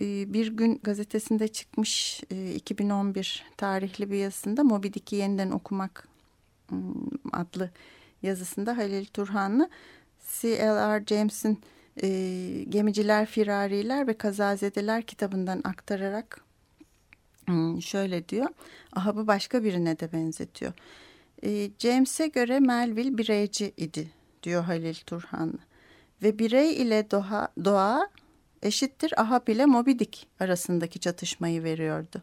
Bir 0.00 0.46
gün 0.46 0.80
gazetesinde 0.82 1.48
çıkmış 1.48 2.22
2011 2.54 3.44
tarihli 3.56 4.10
bir 4.10 4.16
yazısında 4.16 4.64
Moby 4.64 4.88
Dick'i 4.88 5.16
yeniden 5.16 5.50
okumak 5.50 6.08
adlı 7.32 7.70
yazısında 8.22 8.76
Halil 8.76 9.04
Turhanlı 9.06 9.70
C.L.R. 10.40 11.04
James'in 11.06 11.60
e, 12.02 12.08
Gemiciler, 12.68 13.26
Firariler 13.26 14.06
ve 14.06 14.18
Kazazedeler 14.18 15.02
kitabından 15.02 15.60
aktararak 15.64 16.40
hmm, 17.46 17.82
şöyle 17.82 18.28
diyor. 18.28 18.48
Ahab'ı 18.92 19.26
başka 19.26 19.64
birine 19.64 19.98
de 19.98 20.12
benzetiyor. 20.12 20.72
E, 21.44 21.70
James'e 21.78 22.26
göre 22.26 22.60
Melville 22.60 23.18
bireyci 23.18 23.72
idi 23.76 24.10
diyor 24.42 24.64
Halil 24.64 24.94
Turhanlı. 24.94 25.58
Ve 26.22 26.38
birey 26.38 26.82
ile 26.82 27.10
doğa, 27.10 27.48
doğa 27.64 28.08
eşittir 28.62 29.20
Ahab 29.20 29.48
ile 29.48 29.66
Moby 29.66 29.90
Dick 29.98 30.26
arasındaki 30.40 30.98
çatışmayı 30.98 31.62
veriyordu. 31.62 32.22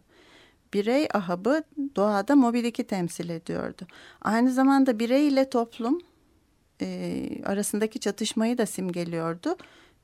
Birey 0.73 1.07
Ahab'ı 1.13 1.63
doğada 1.95 2.35
Moby 2.35 2.63
Dick'i 2.63 2.83
temsil 2.83 3.29
ediyordu. 3.29 3.87
Aynı 4.21 4.51
zamanda 4.51 4.99
birey 4.99 5.27
ile 5.27 5.49
toplum 5.49 6.01
e, 6.81 7.27
arasındaki 7.45 7.99
çatışmayı 7.99 8.57
da 8.57 8.65
simgeliyordu. 8.65 9.57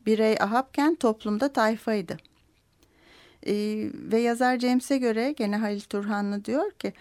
Birey 0.05 0.37
Ahabken 0.39 0.95
toplumda 0.95 1.53
tayfaydı. 1.53 2.17
E, 3.47 3.53
ve 3.93 4.19
yazar 4.19 4.59
James'e 4.59 4.97
göre 4.97 5.31
gene 5.31 5.57
Halil 5.57 5.81
Turhanlı 5.81 6.45
diyor 6.45 6.71
ki 6.71 6.93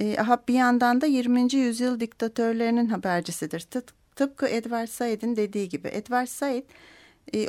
e, 0.00 0.18
Ahab 0.18 0.48
bir 0.48 0.54
yandan 0.54 1.00
da 1.00 1.06
20. 1.06 1.54
yüzyıl 1.54 2.00
diktatörlerinin 2.00 2.86
habercisidir. 2.86 3.60
Tıp, 3.60 3.92
tıpkı 4.16 4.46
Edward 4.46 4.88
Said'in 4.88 5.36
dediği 5.36 5.68
gibi. 5.68 5.88
Edward 5.88 6.26
Said 6.26 6.64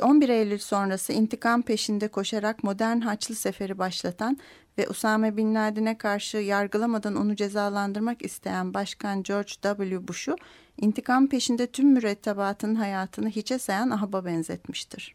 11 0.02 0.28
Eylül 0.28 0.58
sonrası 0.58 1.12
intikam 1.12 1.62
peşinde 1.62 2.08
koşarak 2.08 2.64
modern 2.64 3.00
Haçlı 3.00 3.34
Seferi 3.34 3.78
başlatan 3.78 4.38
ve 4.78 4.88
Usame 4.88 5.36
Bin 5.36 5.54
Laden'e 5.54 5.98
karşı 5.98 6.36
yargılamadan 6.36 7.16
onu 7.16 7.36
cezalandırmak 7.36 8.22
isteyen 8.22 8.74
Başkan 8.74 9.22
George 9.22 9.52
W. 9.62 10.08
Bush'u 10.08 10.36
intikam 10.80 11.26
peşinde 11.26 11.66
tüm 11.66 11.88
mürettebatın 11.88 12.74
hayatını 12.74 13.28
hiçe 13.28 13.58
sayan 13.58 13.90
Ahab'a 13.90 14.24
benzetmiştir. 14.24 15.14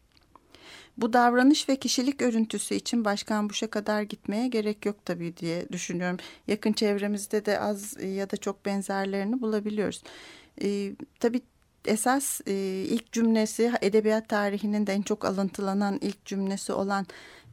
Bu 0.98 1.14
davranış 1.14 1.70
ve 1.70 1.76
kişilik 1.76 2.22
örüntüsü 2.22 2.76
için 2.76 3.06
Başkan 3.06 3.50
Bush'a 3.50 3.68
kadar 3.70 4.02
gitmeye 4.02 4.48
gerek 4.48 4.86
yok 4.86 4.96
tabii 5.06 5.38
diye 5.38 5.70
düşünüyorum. 5.70 6.18
Yakın 6.48 6.74
çevremizde 6.74 7.46
de 7.46 7.60
az 7.60 8.04
ya 8.04 8.30
da 8.30 8.38
çok 8.38 8.66
benzerlerini 8.66 9.42
bulabiliyoruz. 9.42 10.04
Ee, 10.62 10.92
tabii 11.20 11.42
esas 11.86 12.42
e, 12.48 12.54
ilk 12.90 13.12
cümlesi 13.12 13.72
edebiyat 13.82 14.30
tarihinin 14.30 14.88
de 14.88 14.94
en 14.94 15.02
çok 15.02 15.26
alıntılanan 15.26 16.00
ilk 16.02 16.26
cümlesi 16.26 16.74
olan 16.74 17.06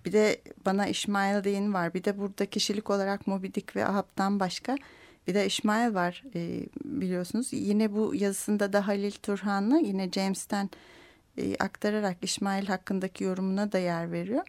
bir 0.05 0.13
de 0.13 0.41
bana 0.67 0.87
İsmail 0.87 1.45
Deyin 1.45 1.75
var. 1.75 1.95
Bir 1.95 2.05
de 2.05 2.19
burada 2.19 2.47
kişilik 2.47 2.91
olarak 2.91 3.27
Moby 3.27 3.47
Dick 3.47 3.77
ve 3.77 3.87
Ahab'dan 3.87 4.41
başka 4.41 4.77
Bir 5.27 5.35
de 5.35 5.47
İsmail 5.47 5.95
var 5.95 6.25
e, 6.35 6.67
biliyorsunuz. 6.85 7.49
Yine 7.53 7.93
bu 7.93 8.15
yazısında 8.15 8.73
da 8.73 8.87
Halil 8.89 9.11
Turhanlı 9.11 9.79
yine 9.79 10.11
James'ten 10.13 10.71
e, 11.37 11.57
aktararak 11.57 12.17
İsmail 12.23 12.67
hakkındaki 12.67 13.25
yorumuna 13.25 13.73
da 13.73 13.79
yer 13.79 14.13
veriyor. 14.13 14.43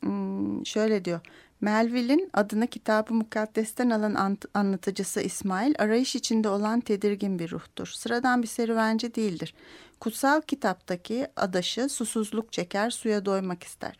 Hmm, 0.00 0.66
şöyle 0.66 1.04
diyor. 1.04 1.20
Melville'in 1.60 2.30
adını 2.32 2.66
kitabı 2.66 3.14
mukaddesten 3.14 3.90
alan 3.90 4.36
anlatıcısı 4.54 5.20
İsmail, 5.20 5.74
arayış 5.78 6.16
içinde 6.16 6.48
olan 6.48 6.80
tedirgin 6.80 7.38
bir 7.38 7.50
ruhtur. 7.50 7.86
Sıradan 7.86 8.42
bir 8.42 8.48
serüvenci 8.48 9.14
değildir. 9.14 9.54
Kutsal 10.00 10.40
kitaptaki 10.40 11.26
adaşı 11.36 11.88
susuzluk 11.88 12.52
çeker, 12.52 12.90
suya 12.90 13.24
doymak 13.24 13.62
ister. 13.62 13.96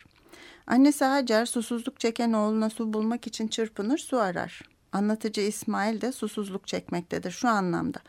Annesi 0.67 1.05
Hacer 1.05 1.45
susuzluk 1.45 1.99
çeken 1.99 2.33
oğluna 2.33 2.69
su 2.69 2.93
bulmak 2.93 3.27
için 3.27 3.47
çırpınır, 3.47 3.97
su 3.97 4.19
arar. 4.19 4.70
Anlatıcı 4.91 5.41
İsmail 5.41 6.01
de 6.01 6.11
susuzluk 6.11 6.67
çekmektedir 6.67 7.31
şu 7.31 7.49
anlamda. 7.49 7.99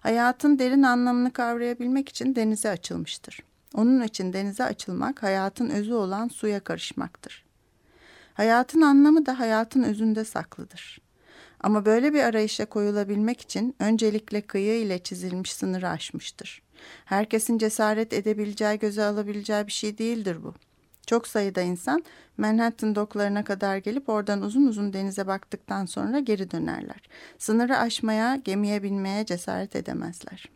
Hayatın 0.00 0.58
derin 0.58 0.82
anlamını 0.82 1.32
kavrayabilmek 1.32 2.08
için 2.08 2.34
denize 2.34 2.70
açılmıştır. 2.70 3.40
Onun 3.74 4.02
için 4.02 4.32
denize 4.32 4.64
açılmak 4.64 5.22
hayatın 5.22 5.70
özü 5.70 5.94
olan 5.94 6.28
suya 6.28 6.60
karışmaktır. 6.60 7.44
Hayatın 8.34 8.80
anlamı 8.80 9.26
da 9.26 9.38
hayatın 9.38 9.82
özünde 9.82 10.24
saklıdır. 10.24 11.00
Ama 11.60 11.86
böyle 11.86 12.12
bir 12.12 12.22
arayışa 12.22 12.66
koyulabilmek 12.66 13.40
için 13.40 13.74
öncelikle 13.78 14.40
kıyı 14.40 14.80
ile 14.80 14.98
çizilmiş 14.98 15.52
sınırı 15.52 15.88
aşmıştır. 15.88 16.62
Herkesin 17.04 17.58
cesaret 17.58 18.12
edebileceği, 18.12 18.78
göze 18.78 19.04
alabileceği 19.04 19.66
bir 19.66 19.72
şey 19.72 19.98
değildir 19.98 20.36
bu. 20.42 20.54
Çok 21.06 21.26
sayıda 21.26 21.60
insan 21.60 22.04
Manhattan 22.38 22.94
doklarına 22.94 23.44
kadar 23.44 23.76
gelip 23.76 24.08
oradan 24.08 24.42
uzun 24.42 24.66
uzun 24.66 24.92
denize 24.92 25.26
baktıktan 25.26 25.86
sonra 25.86 26.18
geri 26.18 26.50
dönerler. 26.50 27.00
Sınırı 27.38 27.78
aşmaya, 27.78 28.36
gemiye 28.36 28.82
binmeye 28.82 29.26
cesaret 29.26 29.76
edemezler. 29.76 30.48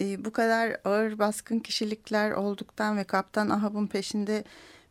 Ee, 0.00 0.24
bu 0.24 0.32
kadar 0.32 0.76
ağır 0.84 1.18
baskın 1.18 1.58
kişilikler 1.58 2.30
olduktan 2.30 2.96
ve 2.96 3.04
Kaptan 3.04 3.50
Ahab'ın 3.50 3.86
peşinde 3.86 4.44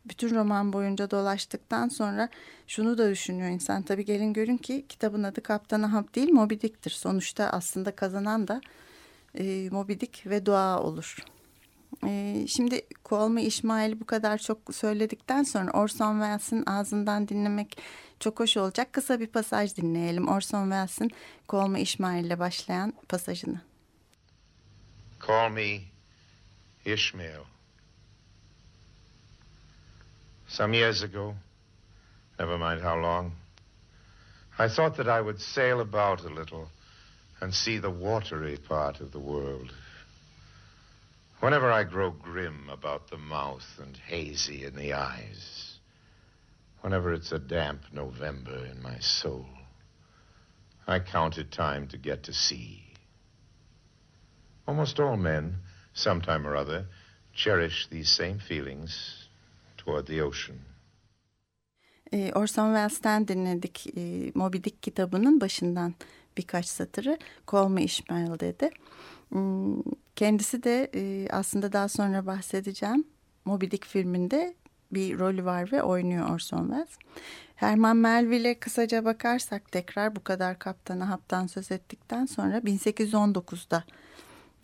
bütün 0.05 0.35
roman 0.35 0.73
boyunca 0.73 1.11
dolaştıktan 1.11 1.89
sonra 1.89 2.29
şunu 2.67 2.97
da 2.97 3.09
düşünüyor 3.09 3.49
insan. 3.49 3.81
Tabii 3.83 4.05
gelin 4.05 4.33
görün 4.33 4.57
ki 4.57 4.85
kitabın 4.89 5.23
adı 5.23 5.41
Kaptan 5.43 5.81
Ahab 5.81 6.15
değil 6.15 6.29
Moby 6.29 6.53
Dick'tir. 6.53 6.91
Sonuçta 6.91 7.49
aslında 7.49 7.95
kazanan 7.95 8.47
da 8.47 8.61
e, 9.35 9.69
Moby 9.71 9.93
Dick 9.93 10.25
ve 10.25 10.45
Dua 10.45 10.83
olur. 10.83 11.17
E, 12.05 12.45
şimdi 12.47 12.81
Kolmi 13.03 13.43
İsmail 13.43 13.99
bu 13.99 14.05
kadar 14.05 14.37
çok 14.37 14.75
söyledikten 14.75 15.43
sonra 15.43 15.71
Orson 15.71 16.13
Welles'in 16.13 16.63
ağzından 16.65 17.27
dinlemek 17.27 17.77
çok 18.19 18.39
hoş 18.39 18.57
olacak. 18.57 18.93
Kısa 18.93 19.19
bir 19.19 19.27
pasaj 19.27 19.75
dinleyelim. 19.75 20.27
Orson 20.27 20.63
Welles'in 20.63 21.11
Kolmi 21.47 21.81
İsmail 21.81 22.25
ile 22.25 22.39
başlayan 22.39 22.93
pasajını. 23.09 23.61
Call 25.27 25.49
me 25.49 25.79
Ishmael. 26.85 27.43
Some 30.47 30.77
years 30.77 31.03
ago, 31.03 31.35
never 32.39 32.57
mind 32.57 32.81
how 32.81 33.01
long, 33.01 33.31
I 34.59 34.67
thought 34.67 34.97
that 34.97 35.07
I 35.07 35.23
would 35.23 35.39
sail 35.39 35.79
about 35.79 36.25
a 36.25 36.35
little 36.35 36.65
and 37.41 37.53
see 37.53 37.81
the 37.81 37.91
watery 37.91 38.57
part 38.57 39.01
of 39.01 39.11
the 39.11 39.19
world. 39.19 39.71
Whenever 41.41 41.71
I 41.71 41.83
grow 41.83 42.11
grim 42.11 42.69
about 42.69 43.09
the 43.09 43.17
mouth 43.17 43.79
and 43.81 43.97
hazy 43.97 44.63
in 44.63 44.75
the 44.75 44.93
eyes, 44.93 45.79
whenever 46.81 47.11
it's 47.13 47.31
a 47.31 47.39
damp 47.39 47.81
November 47.91 48.63
in 48.67 48.79
my 48.83 48.99
soul, 48.99 49.47
I 50.87 50.99
count 50.99 51.39
it 51.39 51.51
time 51.51 51.87
to 51.87 51.97
get 51.97 52.21
to 52.23 52.33
sea. 52.33 52.83
Almost 54.67 54.99
all 54.99 55.17
men, 55.17 55.55
sometime 55.93 56.45
or 56.45 56.55
other, 56.55 56.85
cherish 57.33 57.87
these 57.89 58.09
same 58.09 58.37
feelings 58.37 59.27
toward 59.77 60.05
the 60.05 60.21
ocean. 60.21 60.59
Orson 62.35 62.73
Welles'ten 62.73 63.27
dinledik 63.27 63.95
Moby 64.35 64.57
Dick 64.63 64.81
kitabının 64.81 65.41
başından 65.41 65.95
birkaç 66.37 66.65
satırı. 66.65 67.17
Call 67.51 67.69
me 67.69 67.83
Ishmael 67.83 68.39
dedi. 68.39 68.69
Hmm, 69.29 69.81
Kendisi 70.15 70.63
de 70.63 70.91
e, 70.95 71.27
aslında 71.31 71.73
daha 71.73 71.89
sonra 71.89 72.25
bahsedeceğim. 72.25 73.03
Moby 73.45 73.65
Dick 73.65 73.87
filminde 73.87 74.55
bir 74.91 75.19
rolü 75.19 75.45
var 75.45 75.71
ve 75.71 75.83
oynuyor 75.83 76.29
Orson 76.29 76.67
Welles. 76.67 76.97
Herman 77.55 77.97
Melville'e 77.97 78.59
kısaca 78.59 79.05
bakarsak 79.05 79.71
tekrar 79.71 80.15
bu 80.15 80.23
kadar 80.23 80.59
Kaptan 80.59 80.99
Ahab'dan 80.99 81.47
söz 81.47 81.71
ettikten 81.71 82.25
sonra 82.25 82.57
1819'da 82.57 83.83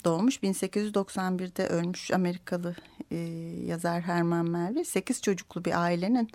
doğmuş. 0.06 0.38
1891'de 0.38 1.68
ölmüş 1.68 2.12
Amerikalı 2.12 2.76
e, 3.12 3.18
yazar 3.66 4.02
Herman 4.02 4.50
Melville. 4.50 4.86
Sekiz 4.86 5.22
çocuklu 5.22 5.66
bir 5.66 5.82
ailenin 5.82 6.30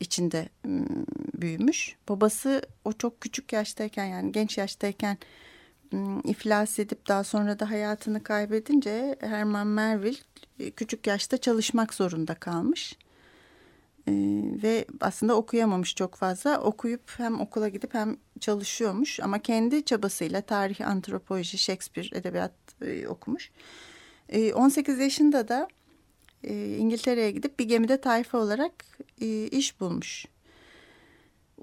içinde 0.00 0.48
büyümüş. 1.34 1.96
Babası 2.08 2.62
o 2.84 2.92
çok 2.92 3.20
küçük 3.20 3.52
yaştayken 3.52 4.04
yani 4.04 4.32
genç 4.32 4.58
yaştayken 4.58 5.18
iflas 6.24 6.78
edip 6.78 7.08
daha 7.08 7.24
sonra 7.24 7.58
da 7.58 7.70
hayatını 7.70 8.22
kaybedince 8.22 9.16
Herman 9.20 9.66
Melville 9.66 10.18
küçük 10.76 11.06
yaşta 11.06 11.36
çalışmak 11.36 11.94
zorunda 11.94 12.34
kalmış. 12.34 12.96
Ee, 14.08 14.12
ve 14.62 14.84
aslında 15.00 15.36
okuyamamış 15.36 15.94
çok 15.94 16.14
fazla. 16.14 16.60
Okuyup 16.60 17.12
hem 17.16 17.40
okula 17.40 17.68
gidip 17.68 17.94
hem 17.94 18.16
çalışıyormuş 18.40 19.20
ama 19.20 19.38
kendi 19.38 19.84
çabasıyla 19.84 20.40
tarih, 20.40 20.88
antropoloji, 20.88 21.58
Shakespeare, 21.58 22.18
edebiyat 22.18 22.52
e, 22.82 23.08
okumuş. 23.08 23.50
E, 24.28 24.54
18 24.54 24.98
yaşında 24.98 25.48
da 25.48 25.68
e, 26.42 26.76
İngiltere'ye 26.76 27.30
gidip 27.30 27.58
bir 27.58 27.64
gemide 27.64 28.00
tayfa 28.00 28.38
olarak 28.38 28.72
e, 29.20 29.46
iş 29.46 29.80
bulmuş. 29.80 30.26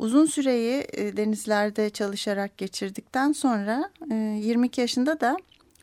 Uzun 0.02 0.26
süreyi 0.26 0.88
e, 0.94 1.18
denizlerde 1.18 1.90
çalışarak 1.90 2.58
geçirdikten 2.58 3.32
sonra 3.32 3.90
e, 4.12 4.16
22 4.16 4.82
yaşında 4.82 5.20
da 5.20 5.38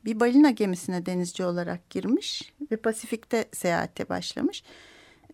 bir 0.05 0.21
balina 0.21 0.51
gemisine 0.51 1.07
denizci 1.07 1.45
olarak 1.45 1.91
girmiş 1.91 2.53
ve 2.71 2.77
Pasifik'te 2.77 3.49
seyahate 3.53 4.09
başlamış. 4.09 4.63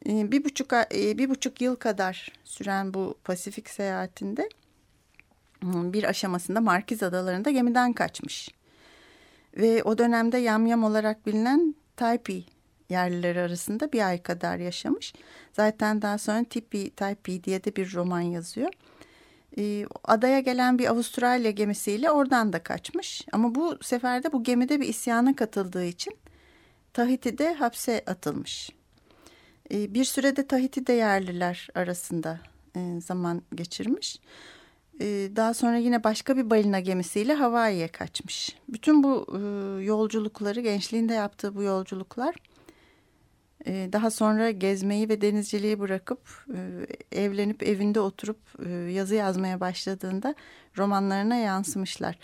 E, 0.06 0.32
bir 0.32 0.44
buçuk, 0.44 0.72
e, 0.72 1.18
bir 1.18 1.30
buçuk 1.30 1.60
yıl 1.60 1.76
kadar 1.76 2.32
süren 2.44 2.94
bu 2.94 3.14
Pasifik 3.24 3.70
seyahatinde 3.70 4.48
e, 5.62 5.92
bir 5.92 6.04
aşamasında 6.04 6.60
Markiz 6.60 7.02
Adaları'nda 7.02 7.50
gemiden 7.50 7.92
kaçmış. 7.92 8.48
Ve 9.56 9.82
o 9.82 9.98
dönemde 9.98 10.38
yamyam 10.38 10.84
olarak 10.84 11.26
bilinen 11.26 11.74
Taipei 11.96 12.53
yerlileri 12.88 13.40
arasında 13.40 13.92
bir 13.92 14.08
ay 14.08 14.22
kadar 14.22 14.58
yaşamış. 14.58 15.12
Zaten 15.52 16.02
daha 16.02 16.18
sonra 16.18 16.44
Tipi 16.44 16.90
Taipei 16.90 17.44
diye 17.44 17.64
de 17.64 17.76
bir 17.76 17.94
roman 17.94 18.20
yazıyor. 18.20 18.70
Ee, 19.58 19.86
adaya 20.04 20.40
gelen 20.40 20.78
bir 20.78 20.86
Avustralya 20.86 21.50
gemisiyle 21.50 22.10
oradan 22.10 22.52
da 22.52 22.62
kaçmış. 22.62 23.26
Ama 23.32 23.54
bu 23.54 23.78
seferde 23.82 24.32
bu 24.32 24.42
gemide 24.42 24.80
bir 24.80 24.88
isyana 24.88 25.36
katıldığı 25.36 25.84
için 25.84 26.16
Tahiti'de 26.92 27.54
hapse 27.54 28.02
atılmış. 28.06 28.70
Ee, 29.70 29.94
bir 29.94 30.04
sürede 30.04 30.46
Tahiti'de 30.46 30.92
yerliler 30.92 31.68
arasında 31.74 32.40
e, 32.76 33.00
zaman 33.00 33.42
geçirmiş. 33.54 34.20
Ee, 35.00 35.30
daha 35.36 35.54
sonra 35.54 35.76
yine 35.76 36.04
başka 36.04 36.36
bir 36.36 36.50
balina 36.50 36.80
gemisiyle 36.80 37.34
Hawaii'ye 37.34 37.88
kaçmış. 37.88 38.56
Bütün 38.68 39.02
bu 39.02 39.26
e, 39.32 39.38
yolculukları, 39.84 40.60
gençliğinde 40.60 41.14
yaptığı 41.14 41.56
bu 41.56 41.62
yolculuklar 41.62 42.34
e, 43.66 43.88
daha 43.92 44.10
sonra 44.10 44.50
gezmeyi 44.50 45.08
ve 45.08 45.20
denizciliği 45.20 45.78
bırakıp 45.78 46.18
e, 46.54 47.20
evlenip 47.20 47.62
evinde 47.62 48.00
oturup 48.00 48.38
yazı 48.90 49.14
yazmaya 49.14 49.60
başladığında 49.60 50.34
romanlarına 50.78 51.36
yansımışlar. 51.36 52.18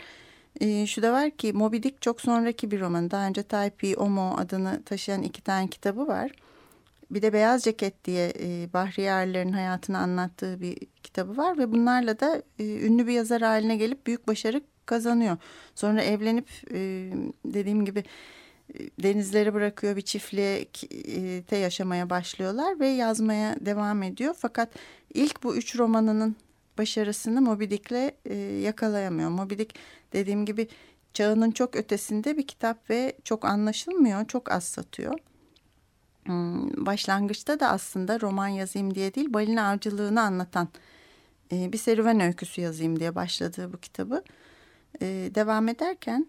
Şu 0.87 1.03
da 1.03 1.13
var 1.13 1.31
ki 1.31 1.53
Moby 1.53 1.77
Dick 1.77 2.03
çok 2.03 2.21
sonraki 2.21 2.71
bir 2.71 2.81
roman. 2.81 3.11
Daha 3.11 3.27
önce 3.27 3.43
Taipei 3.43 3.97
Omo 3.97 4.37
adını 4.37 4.83
taşıyan 4.83 5.23
iki 5.23 5.43
tane 5.43 5.69
kitabı 5.69 6.07
var. 6.07 6.31
Bir 7.11 7.23
de 7.23 7.33
Beyaz 7.33 7.63
Ceket 7.63 8.05
diye 8.05 8.33
e, 8.41 8.73
Bahriyarların 8.73 9.53
hayatını 9.53 9.99
anlattığı 9.99 10.61
bir 10.61 10.77
kitabı 11.03 11.37
var 11.37 11.59
ve 11.59 11.73
bunlarla 11.73 12.21
da 12.21 12.43
e, 12.59 12.65
ünlü 12.65 13.07
bir 13.07 13.13
yazar 13.13 13.43
haline 13.43 13.77
gelip 13.77 14.07
büyük 14.07 14.29
başarı 14.29 14.61
kazanıyor. 14.87 15.37
Sonra 15.75 16.03
evlenip 16.03 16.49
e, 16.71 16.79
dediğim 17.45 17.85
gibi 17.85 18.05
e, 18.75 19.03
denizleri 19.03 19.55
bırakıyor 19.55 19.97
bir 19.97 20.03
çiftlikte 20.03 21.57
yaşamaya 21.57 22.11
başlıyorlar 22.11 22.81
ve 22.81 22.89
yazmaya 22.89 23.57
devam 23.61 24.03
ediyor. 24.03 24.35
Fakat 24.39 24.69
ilk 25.15 25.43
bu 25.43 25.57
üç 25.57 25.77
romanının 25.77 26.37
başarısını 26.79 27.41
Moby 27.41 27.65
Dick'le 27.65 28.15
e, 28.25 28.35
yakalayamıyor. 28.37 29.31
Moby 29.31 29.55
Dick 29.55 29.75
dediğim 30.13 30.45
gibi 30.45 30.69
çağının 31.15 31.51
çok 31.51 31.77
ötesinde 31.77 32.37
bir 32.37 32.47
kitap 32.47 32.91
ve 32.91 33.17
çok 33.25 33.45
anlaşılmıyor, 33.45 34.27
çok 34.27 34.53
az 34.53 34.65
satıyor. 34.65 35.15
Hmm, 36.25 36.87
başlangıçta 36.87 37.61
da 37.61 37.69
aslında 37.71 38.21
roman 38.21 38.49
yazayım 38.49 38.95
diye 38.95 39.15
değil 39.15 39.33
balina 39.33 39.71
avcılığını 39.71 40.21
anlatan 40.21 40.69
e, 41.53 41.73
bir 41.73 41.79
serüven 41.79 42.21
öyküsü 42.21 42.61
yazayım 42.61 43.01
diye 43.01 43.15
başladığı 43.15 43.73
bu 43.73 43.79
kitabı. 43.79 44.25
E, 45.03 45.07
devam 45.35 45.69
ederken 45.69 46.27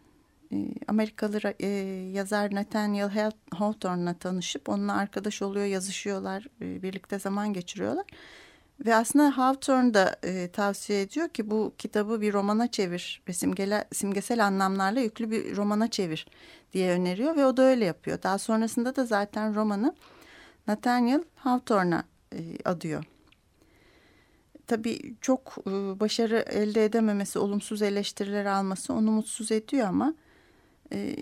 Amerikalı 0.87 1.39
e, 1.59 1.67
yazar 2.13 2.55
Nathaniel 2.55 3.31
Hawthorne'la 3.51 4.13
tanışıp 4.13 4.69
onunla 4.69 4.93
arkadaş 4.93 5.41
oluyor, 5.41 5.65
yazışıyorlar, 5.65 6.47
e, 6.61 6.83
birlikte 6.83 7.19
zaman 7.19 7.53
geçiriyorlar. 7.53 8.05
Ve 8.85 8.95
aslında 8.95 9.37
Hawthorne 9.37 9.93
da 9.93 10.15
e, 10.23 10.51
tavsiye 10.51 11.01
ediyor 11.01 11.29
ki 11.29 11.51
bu 11.51 11.73
kitabı 11.77 12.21
bir 12.21 12.33
romana 12.33 12.71
çevir 12.71 13.21
ve 13.27 13.33
simgele, 13.33 13.85
simgesel 13.93 14.45
anlamlarla 14.45 14.99
yüklü 14.99 15.31
bir 15.31 15.55
romana 15.55 15.87
çevir 15.87 16.27
diye 16.73 16.91
öneriyor 16.91 17.35
ve 17.35 17.45
o 17.45 17.57
da 17.57 17.61
öyle 17.61 17.85
yapıyor. 17.85 18.23
Daha 18.23 18.37
sonrasında 18.37 18.95
da 18.95 19.05
zaten 19.05 19.55
romanı 19.55 19.95
Nathaniel 20.67 21.23
Hawthorne'a 21.35 22.03
adıyor. 22.65 23.03
Tabii 24.67 25.15
çok 25.21 25.65
başarı 25.99 26.37
elde 26.37 26.85
edememesi, 26.85 27.39
olumsuz 27.39 27.81
eleştiriler 27.81 28.45
alması 28.45 28.93
onu 28.93 29.11
mutsuz 29.11 29.51
ediyor 29.51 29.87
ama 29.87 30.13
e, 30.93 31.15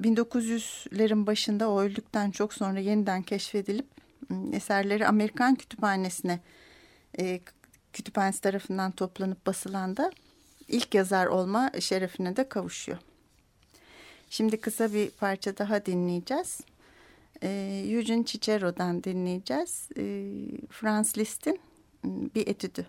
1900'lerin 0.00 1.26
başında 1.26 1.70
o 1.70 1.80
öldükten 1.80 2.30
çok 2.30 2.54
sonra 2.54 2.80
yeniden 2.80 3.22
keşfedilip 3.22 3.86
eserleri 4.52 5.06
Amerikan 5.06 5.54
kütüphanesine 5.54 6.40
e, 7.18 7.40
kütüphanesi 7.92 8.40
tarafından 8.40 8.90
toplanıp 8.90 9.46
basılan 9.46 9.96
da 9.96 10.10
ilk 10.68 10.94
yazar 10.94 11.26
olma 11.26 11.70
şerefine 11.80 12.36
de 12.36 12.48
kavuşuyor. 12.48 12.98
Şimdi 14.30 14.60
kısa 14.60 14.92
bir 14.92 15.10
parça 15.10 15.58
daha 15.58 15.86
dinleyeceğiz. 15.86 16.60
E, 17.42 17.48
Eugene 17.88 18.24
Cicero'dan 18.24 19.04
dinleyeceğiz. 19.04 19.88
E, 19.96 20.02
Franz 20.70 21.18
Liszt'in 21.18 21.60
bir 22.04 22.46
etüdü. 22.46 22.86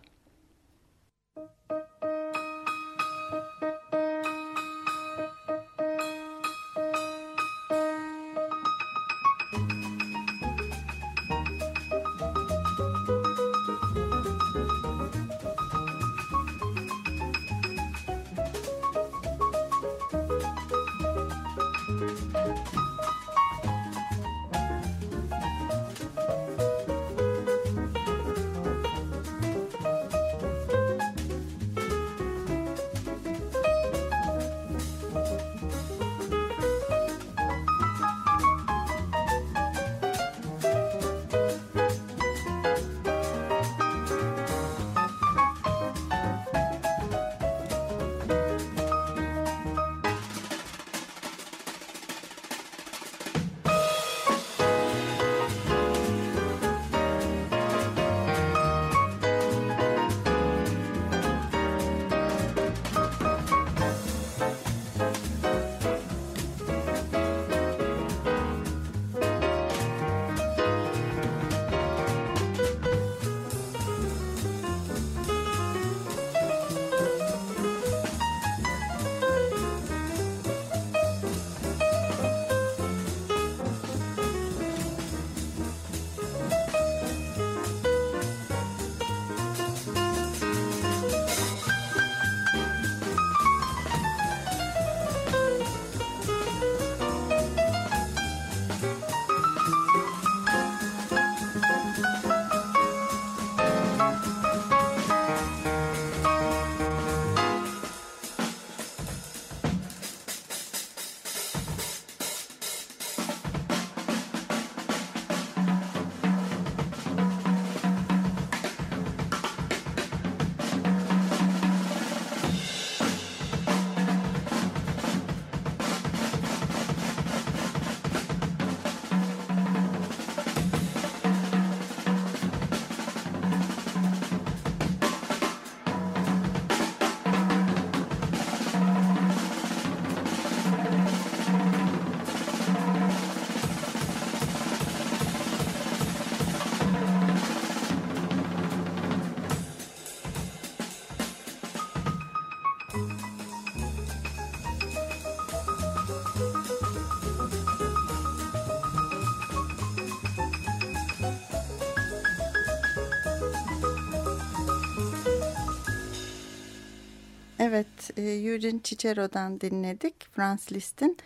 Evet, 168.18 168.45
Eugene 168.45 168.80
Cicero'dan 168.84 169.62
dinledik. 169.62 170.28
Franz 170.36 170.72
Liszt'in 170.72 171.18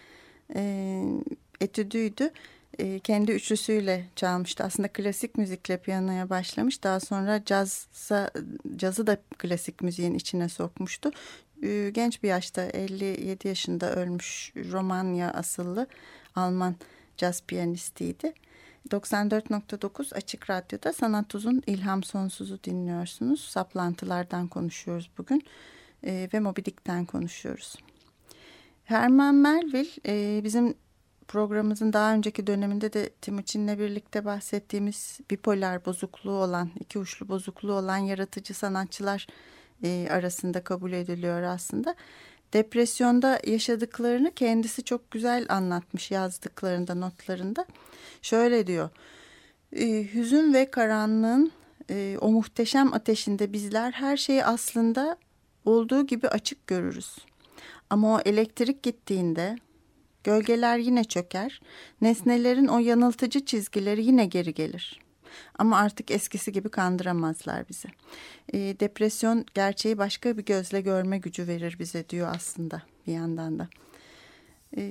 e, 0.55 1.03
etüdüydü. 1.61 2.31
E, 2.79 2.99
kendi 2.99 3.31
üçlüsüyle 3.31 4.05
çalmıştı. 4.15 4.63
Aslında 4.63 4.87
klasik 4.87 5.37
müzikle 5.37 5.77
piyanoya 5.77 6.29
başlamış. 6.29 6.83
Daha 6.83 6.99
sonra 6.99 7.45
cazza, 7.45 8.31
cazı 8.75 9.07
da 9.07 9.17
klasik 9.37 9.81
müziğin 9.81 10.13
içine 10.13 10.49
sokmuştu. 10.49 11.11
E, 11.63 11.89
genç 11.93 12.23
bir 12.23 12.29
yaşta 12.29 12.61
57 12.63 13.47
yaşında 13.47 13.95
ölmüş 13.95 14.53
Romanya 14.71 15.31
asıllı 15.31 15.87
Alman 16.35 16.75
caz 17.17 17.41
piyanistiydi. 17.41 18.33
94.9 18.89 20.15
Açık 20.15 20.49
Radyo'da 20.49 20.93
Sanat 20.93 21.35
Uzun 21.35 21.63
İlham 21.67 22.03
Sonsuz'u 22.03 22.63
dinliyorsunuz. 22.63 23.41
Saplantılardan 23.41 24.47
konuşuyoruz 24.47 25.09
bugün 25.17 25.43
e, 26.05 26.29
ve 26.33 26.39
Moby 26.39 26.61
konuşuyoruz. 27.07 27.75
Herman 28.85 29.35
Melville 29.35 29.89
e, 30.07 30.43
bizim 30.43 30.73
programımızın 31.27 31.93
daha 31.93 32.13
önceki 32.13 32.47
döneminde 32.47 32.93
de 32.93 33.09
Timuçin'le 33.09 33.79
birlikte 33.79 34.25
bahsettiğimiz 34.25 35.19
bipolar 35.31 35.85
bozukluğu 35.85 36.31
olan, 36.31 36.71
iki 36.79 36.99
uçlu 36.99 37.27
bozukluğu 37.29 37.73
olan 37.73 37.97
yaratıcı 37.97 38.53
sanatçılar 38.53 39.27
e, 39.83 40.07
arasında 40.11 40.63
kabul 40.63 40.91
ediliyor 40.91 41.41
aslında. 41.41 41.95
Depresyonda 42.53 43.39
yaşadıklarını 43.47 44.31
kendisi 44.31 44.83
çok 44.83 45.11
güzel 45.11 45.45
anlatmış 45.49 46.11
yazdıklarında, 46.11 46.95
notlarında. 46.95 47.65
Şöyle 48.21 48.67
diyor, 48.67 48.89
e, 49.75 50.13
hüzün 50.13 50.53
ve 50.53 50.71
karanlığın 50.71 51.51
e, 51.89 52.17
o 52.21 52.31
muhteşem 52.31 52.93
ateşinde 52.93 53.53
bizler 53.53 53.91
her 53.91 54.17
şeyi 54.17 54.45
aslında 54.45 55.17
olduğu 55.65 56.05
gibi 56.05 56.27
açık 56.27 56.67
görürüz. 56.67 57.17
Ama 57.89 58.15
o 58.15 58.19
elektrik 58.25 58.83
gittiğinde 58.83 59.55
gölgeler 60.23 60.77
yine 60.77 61.03
çöker, 61.03 61.61
nesnelerin 62.01 62.67
o 62.67 62.79
yanıltıcı 62.79 63.45
çizgileri 63.45 64.05
yine 64.05 64.25
geri 64.25 64.53
gelir. 64.53 64.99
Ama 65.59 65.77
artık 65.77 66.11
eskisi 66.11 66.51
gibi 66.51 66.69
kandıramazlar 66.69 67.69
bizi. 67.69 67.87
E, 68.53 68.57
depresyon 68.79 69.45
gerçeği 69.53 69.97
başka 69.97 70.37
bir 70.37 70.45
gözle 70.45 70.81
görme 70.81 71.17
gücü 71.17 71.47
verir 71.47 71.75
bize 71.79 72.09
diyor 72.09 72.31
aslında 72.35 72.81
bir 73.07 73.13
yandan 73.13 73.59
da. 73.59 73.67
E, 74.77 74.83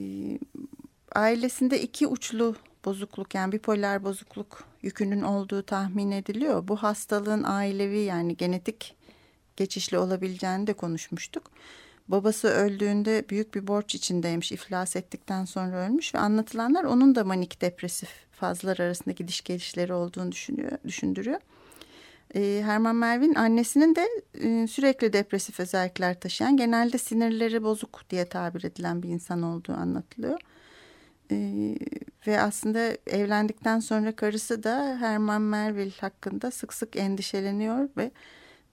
ailesinde 1.15 1.83
iki 1.83 2.07
uçlu 2.07 2.57
bozukluk 2.85 3.35
yani 3.35 3.53
bipolar 3.53 4.05
bozukluk 4.05 4.65
yükünün 4.83 5.23
olduğu 5.23 5.63
tahmin 5.63 6.11
ediliyor. 6.11 6.69
Bu 6.69 6.77
hastalığın 6.77 7.43
ailevi 7.43 7.99
yani 7.99 8.37
genetik 8.37 8.97
geçişli 9.57 9.99
olabileceğini 9.99 10.67
de 10.67 10.73
konuşmuştuk. 10.73 11.51
Babası 12.09 12.49
öldüğünde 12.49 13.25
büyük 13.29 13.55
bir 13.55 13.67
borç 13.67 13.95
içindeymiş, 13.95 14.53
iflas 14.53 14.97
ettikten 14.97 15.45
sonra 15.45 15.77
ölmüş 15.77 16.15
ve 16.15 16.19
anlatılanlar 16.19 16.85
onun 16.85 17.15
da 17.15 17.25
manik 17.25 17.61
depresif 17.61 18.09
fazlar 18.33 18.79
arasındaki 18.79 19.29
diş 19.29 19.41
gelişleri 19.41 19.93
olduğunu 19.93 20.33
düşünüyor, 20.33 20.73
düşündürüyor. 20.87 21.41
Ee, 22.35 22.63
Herman 22.65 22.97
Melvin 22.97 23.35
annesinin 23.35 23.95
de 23.95 24.09
e, 24.35 24.67
sürekli 24.67 25.13
depresif 25.13 25.61
özellikler 25.61 26.21
taşıyan, 26.21 26.57
genelde 26.57 26.99
sinirleri 26.99 27.63
bozuk 27.63 28.11
diye 28.11 28.25
tabir 28.25 28.65
edilen 28.65 29.03
bir 29.03 29.09
insan 29.09 29.43
olduğu 29.43 29.73
anlatılıyor. 29.73 30.41
Ee, 31.31 31.77
ve 32.27 32.41
aslında 32.41 32.97
evlendikten 33.07 33.81
sonra 33.81 34.17
karısı 34.17 34.63
da 34.63 34.97
Herman 35.01 35.43
Melville 35.43 36.01
hakkında 36.01 36.51
sık 36.51 36.75
sık 36.75 36.97
endişeleniyor 36.97 37.89
ve 37.97 38.11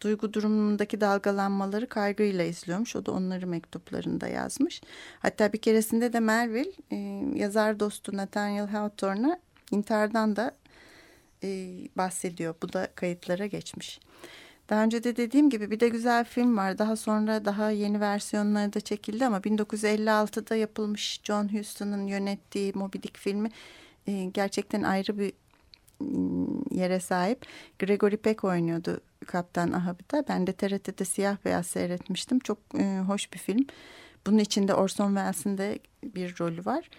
duygu 0.02 0.34
durumundaki 0.34 1.02
dalgalanmaları 1.02 1.90
kaygıyla 1.90 2.44
izliyormuş. 2.44 2.96
O 2.96 3.06
da 3.06 3.12
onları 3.12 3.48
mektuplarında 3.48 4.28
yazmış. 4.28 4.82
Hatta 5.20 5.54
bir 5.54 5.58
keresinde 5.58 6.14
de 6.14 6.20
Melville 6.20 6.72
yazar 7.40 7.80
dostu 7.80 8.18
Nathaniel 8.18 8.68
Hawthorne'a 8.68 9.40
intihardan 9.72 10.36
da 10.36 10.56
e, 11.44 11.48
bahsediyor. 11.98 12.56
Bu 12.64 12.74
da 12.74 12.88
kayıtlara 12.96 13.46
geçmiş. 13.46 14.00
Daha 14.70 14.84
önce 14.84 15.04
de 15.04 15.16
dediğim 15.16 15.50
gibi 15.50 15.72
bir 15.72 15.80
de 15.80 15.90
güzel 15.90 16.26
film 16.26 16.58
var. 16.58 16.78
Daha 16.78 16.96
sonra 16.96 17.46
daha 17.46 17.72
yeni 17.72 18.00
versiyonları 18.00 18.74
da 18.74 18.80
çekildi 18.80 19.26
ama 19.26 19.38
1956'da 19.38 20.56
yapılmış 20.56 21.22
John 21.24 21.58
Huston'ın 21.58 22.08
yönettiği 22.08 22.72
Moby 22.76 22.98
Dick 22.98 23.18
filmi 23.18 23.50
e, 24.08 24.26
gerçekten 24.26 24.84
ayrı 24.84 25.20
bir 25.20 25.34
yere 26.72 27.00
sahip. 27.00 27.46
Gregory 27.80 28.18
Peck 28.18 28.44
oynuyordu 28.44 29.02
Kaptan 29.28 29.72
Ahab'da. 29.72 30.26
Ben 30.28 30.48
de 30.48 30.54
TRT'de 30.54 31.06
siyah 31.06 31.38
beyaz 31.46 31.68
seyretmiştim. 31.68 32.40
Çok 32.40 32.58
e, 32.80 33.00
hoş 33.00 33.34
bir 33.34 33.40
film. 33.40 33.66
Bunun 34.28 34.38
içinde 34.38 34.74
Orson 34.74 35.08
Welles'in 35.08 35.58
de 35.58 35.80
bir 36.04 36.40
rolü 36.40 36.66
var. 36.66 36.90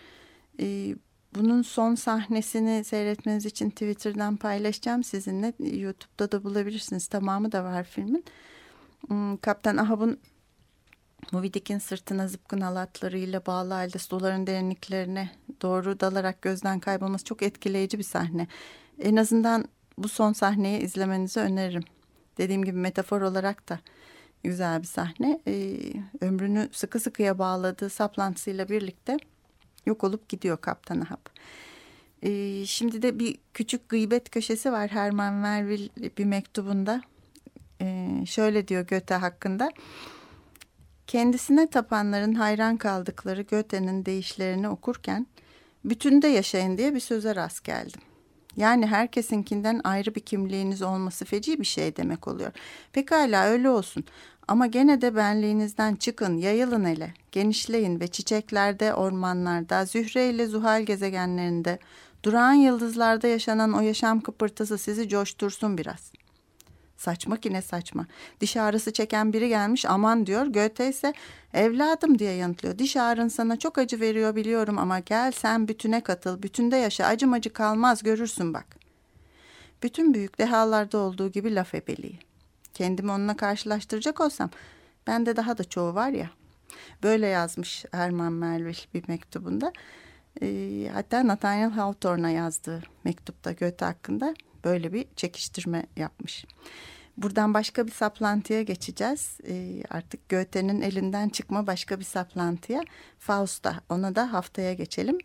E, 0.60 0.94
bunun 1.34 1.62
son 1.62 1.94
sahnesini 1.94 2.84
seyretmeniz 2.84 3.46
için 3.46 3.70
Twitter'dan 3.70 4.36
paylaşacağım 4.36 5.04
sizinle. 5.04 5.52
YouTube'da 5.58 6.32
da 6.32 6.44
bulabilirsiniz. 6.44 7.06
Tamamı 7.06 7.52
da 7.52 7.64
var 7.64 7.84
filmin. 7.84 8.24
Hmm, 9.08 9.36
Kaptan 9.36 9.76
Ahab'ın 9.76 10.18
Moby 11.32 11.46
Dick'in 11.46 11.78
sırtına 11.78 12.28
zıpkın 12.28 12.60
halatlarıyla 12.60 13.46
bağlı 13.46 13.74
halde 13.74 13.98
suların 13.98 14.46
derinliklerine 14.46 15.30
doğru 15.62 16.00
dalarak 16.00 16.42
gözden 16.42 16.80
kaybolması 16.80 17.24
çok 17.24 17.42
etkileyici 17.42 17.98
bir 17.98 18.04
sahne. 18.04 18.46
En 19.00 19.16
azından 19.16 19.64
bu 19.98 20.08
son 20.08 20.32
sahneyi 20.32 20.80
izlemenizi 20.80 21.40
öneririm. 21.40 21.84
Dediğim 22.38 22.64
gibi 22.64 22.76
metafor 22.76 23.20
olarak 23.20 23.68
da 23.68 23.78
güzel 24.44 24.82
bir 24.82 24.86
sahne. 24.86 25.40
Ee, 25.46 25.78
ömrünü 26.20 26.68
sıkı 26.72 27.00
sıkıya 27.00 27.38
bağladığı 27.38 27.90
saplantısıyla 27.90 28.68
birlikte 28.68 29.16
yok 29.86 30.04
olup 30.04 30.28
gidiyor 30.28 30.60
Kaptan 30.60 31.00
Ahab. 31.00 31.26
Ee, 32.22 32.66
şimdi 32.66 33.02
de 33.02 33.18
bir 33.18 33.38
küçük 33.54 33.88
gıybet 33.88 34.30
köşesi 34.30 34.72
var 34.72 34.90
Herman 34.90 35.34
Melville 35.34 36.16
bir 36.18 36.24
mektubunda. 36.24 37.02
Ee, 37.80 38.08
şöyle 38.26 38.68
diyor 38.68 38.86
Göte 38.86 39.14
hakkında. 39.14 39.72
Kendisine 41.06 41.66
tapanların 41.66 42.34
hayran 42.34 42.76
kaldıkları 42.76 43.42
Göte'nin 43.42 44.06
deyişlerini 44.06 44.68
okurken 44.68 45.26
bütünde 45.84 46.26
yaşayın 46.28 46.78
diye 46.78 46.94
bir 46.94 47.00
söze 47.00 47.36
rast 47.36 47.64
geldim. 47.64 48.00
Yani 48.56 48.86
herkesinkinden 48.86 49.80
ayrı 49.84 50.14
bir 50.14 50.20
kimliğiniz 50.20 50.82
olması 50.82 51.24
feci 51.24 51.60
bir 51.60 51.64
şey 51.64 51.96
demek 51.96 52.28
oluyor. 52.28 52.52
Pekala 52.92 53.44
öyle 53.44 53.70
olsun 53.70 54.04
ama 54.48 54.66
gene 54.66 55.00
de 55.00 55.16
benliğinizden 55.16 55.94
çıkın, 55.94 56.36
yayılın 56.36 56.84
ele, 56.84 57.14
genişleyin 57.32 58.00
ve 58.00 58.08
çiçeklerde, 58.08 58.94
ormanlarda, 58.94 59.84
Zühre 59.84 60.30
ile 60.30 60.46
Zuhal 60.46 60.82
gezegenlerinde, 60.82 61.78
durağan 62.22 62.52
yıldızlarda 62.52 63.26
yaşanan 63.26 63.72
o 63.72 63.80
yaşam 63.80 64.20
kıpırtısı 64.20 64.78
sizi 64.78 65.08
coştursun 65.08 65.78
biraz. 65.78 66.12
Saçma 67.00 67.36
ki 67.36 67.52
ne 67.52 67.62
saçma. 67.62 68.06
Diş 68.40 68.56
ağrısı 68.56 68.92
çeken 68.92 69.32
biri 69.32 69.48
gelmiş 69.48 69.86
aman 69.86 70.26
diyor. 70.26 70.46
Göte 70.46 70.88
ise 70.88 71.14
evladım 71.54 72.18
diye 72.18 72.32
yanıtlıyor. 72.32 72.78
Diş 72.78 72.96
ağrın 72.96 73.28
sana 73.28 73.58
çok 73.58 73.78
acı 73.78 74.00
veriyor 74.00 74.36
biliyorum 74.36 74.78
ama 74.78 74.98
gel 74.98 75.32
sen 75.32 75.68
bütüne 75.68 76.00
katıl. 76.00 76.42
Bütünde 76.42 76.76
yaşa 76.76 77.06
acım 77.06 77.32
acı 77.32 77.52
kalmaz 77.52 78.02
görürsün 78.02 78.54
bak. 78.54 78.76
Bütün 79.82 80.14
büyük 80.14 80.38
dehalarda 80.38 80.98
olduğu 80.98 81.28
gibi 81.28 81.54
laf 81.54 81.74
ebeliği. 81.74 82.18
Kendimi 82.74 83.10
onunla 83.10 83.36
karşılaştıracak 83.36 84.20
olsam 84.20 84.50
bende 85.06 85.36
daha 85.36 85.58
da 85.58 85.64
çoğu 85.64 85.94
var 85.94 86.10
ya. 86.10 86.30
Böyle 87.02 87.26
yazmış 87.26 87.84
Herman 87.92 88.32
Melville 88.32 88.78
bir 88.94 89.08
mektubunda. 89.08 89.72
E, 90.42 90.90
hatta 90.92 91.26
Nathaniel 91.26 91.70
Hawthorne'a 91.70 92.30
yazdığı 92.30 92.82
mektupta 93.04 93.52
Göte 93.52 93.84
hakkında 93.84 94.34
böyle 94.64 94.92
bir 94.92 95.06
çekiştirme 95.16 95.86
yapmış. 95.96 96.44
Buradan 97.16 97.54
başka 97.54 97.86
bir 97.86 97.92
saplantıya 97.92 98.62
geçeceğiz. 98.62 99.38
E, 99.48 99.82
artık 99.90 100.28
Goethe'nin 100.28 100.80
elinden 100.80 101.28
çıkma 101.28 101.66
başka 101.66 101.98
bir 101.98 102.04
saplantıya. 102.04 102.82
Faust'a 103.18 103.80
ona 103.88 104.14
da 104.14 104.32
haftaya 104.32 104.74
geçelim. 104.74 105.18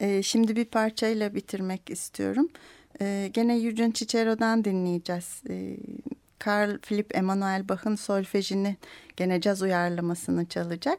E, 0.00 0.22
şimdi 0.22 0.56
bir 0.56 0.64
parçayla 0.64 1.34
bitirmek 1.34 1.90
istiyorum. 1.90 2.48
E, 3.00 3.30
gene 3.32 3.56
Eugene 3.56 3.92
Cicero'dan 3.92 4.64
dinleyeceğiz. 4.64 5.42
E, 5.50 5.76
Karl 6.38 6.78
Philipp 6.78 7.16
Emanuel 7.16 7.68
Bach'ın 7.68 7.94
solfejini 7.94 8.76
gene 9.16 9.40
caz 9.40 9.62
uyarlamasını 9.62 10.46
çalacak. 10.46 10.98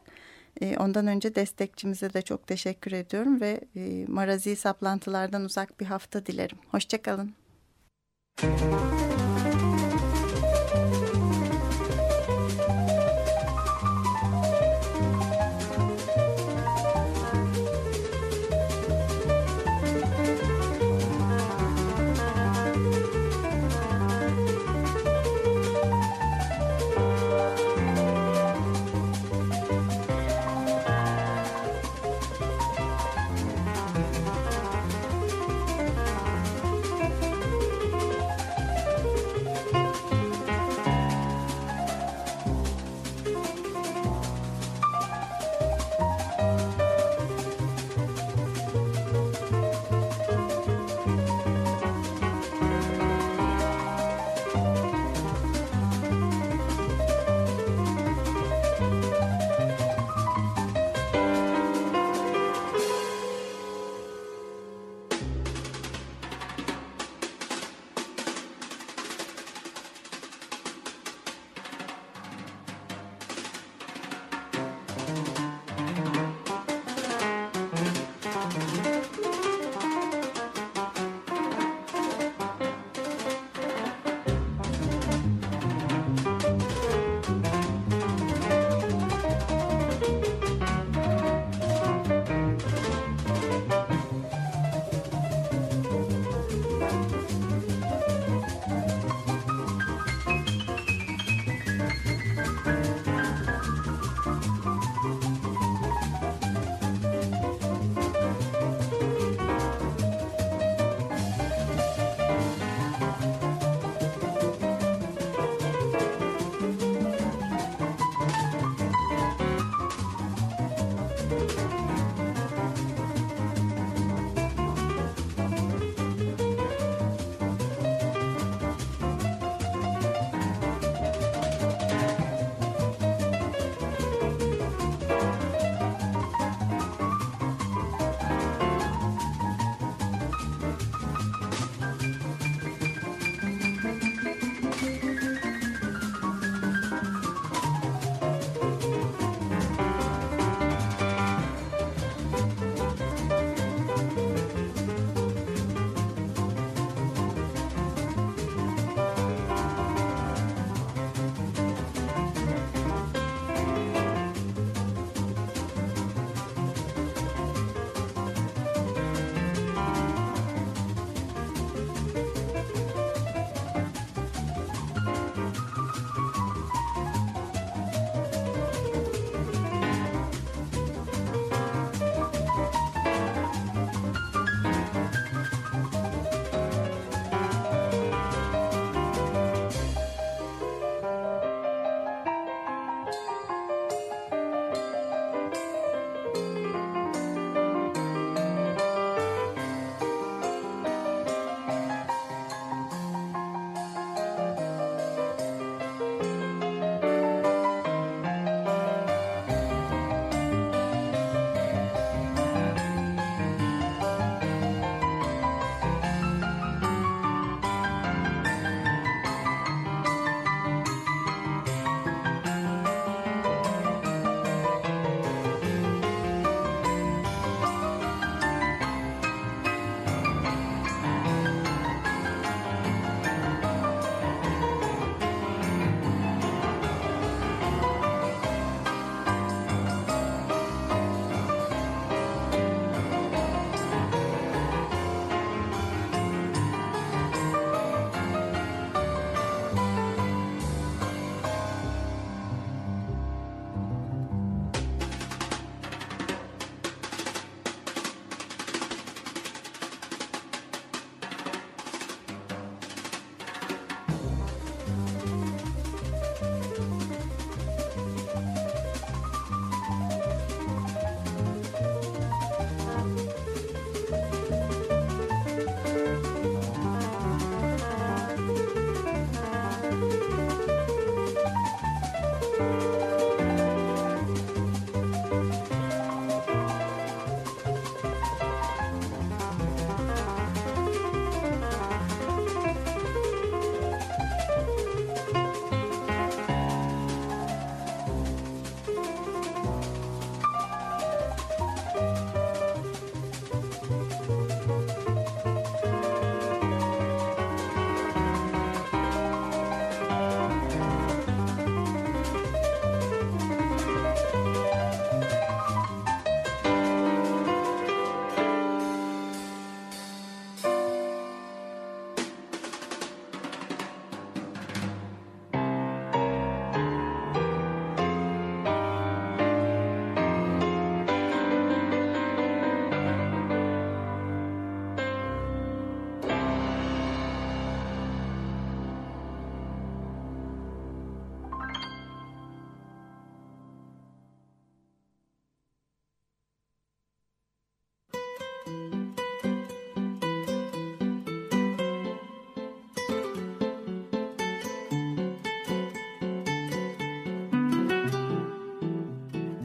Ondan 0.78 1.06
önce 1.06 1.34
destekçimize 1.34 2.12
de 2.12 2.22
çok 2.22 2.46
teşekkür 2.46 2.92
ediyorum 2.92 3.40
ve 3.40 3.60
e, 3.76 4.04
marazi 4.08 4.56
saplantılardan 4.56 5.44
uzak 5.44 5.80
bir 5.80 5.86
hafta 5.86 6.26
dilerim. 6.26 6.58
Hoşçakalın. 6.70 7.34
Müzik 8.42 8.93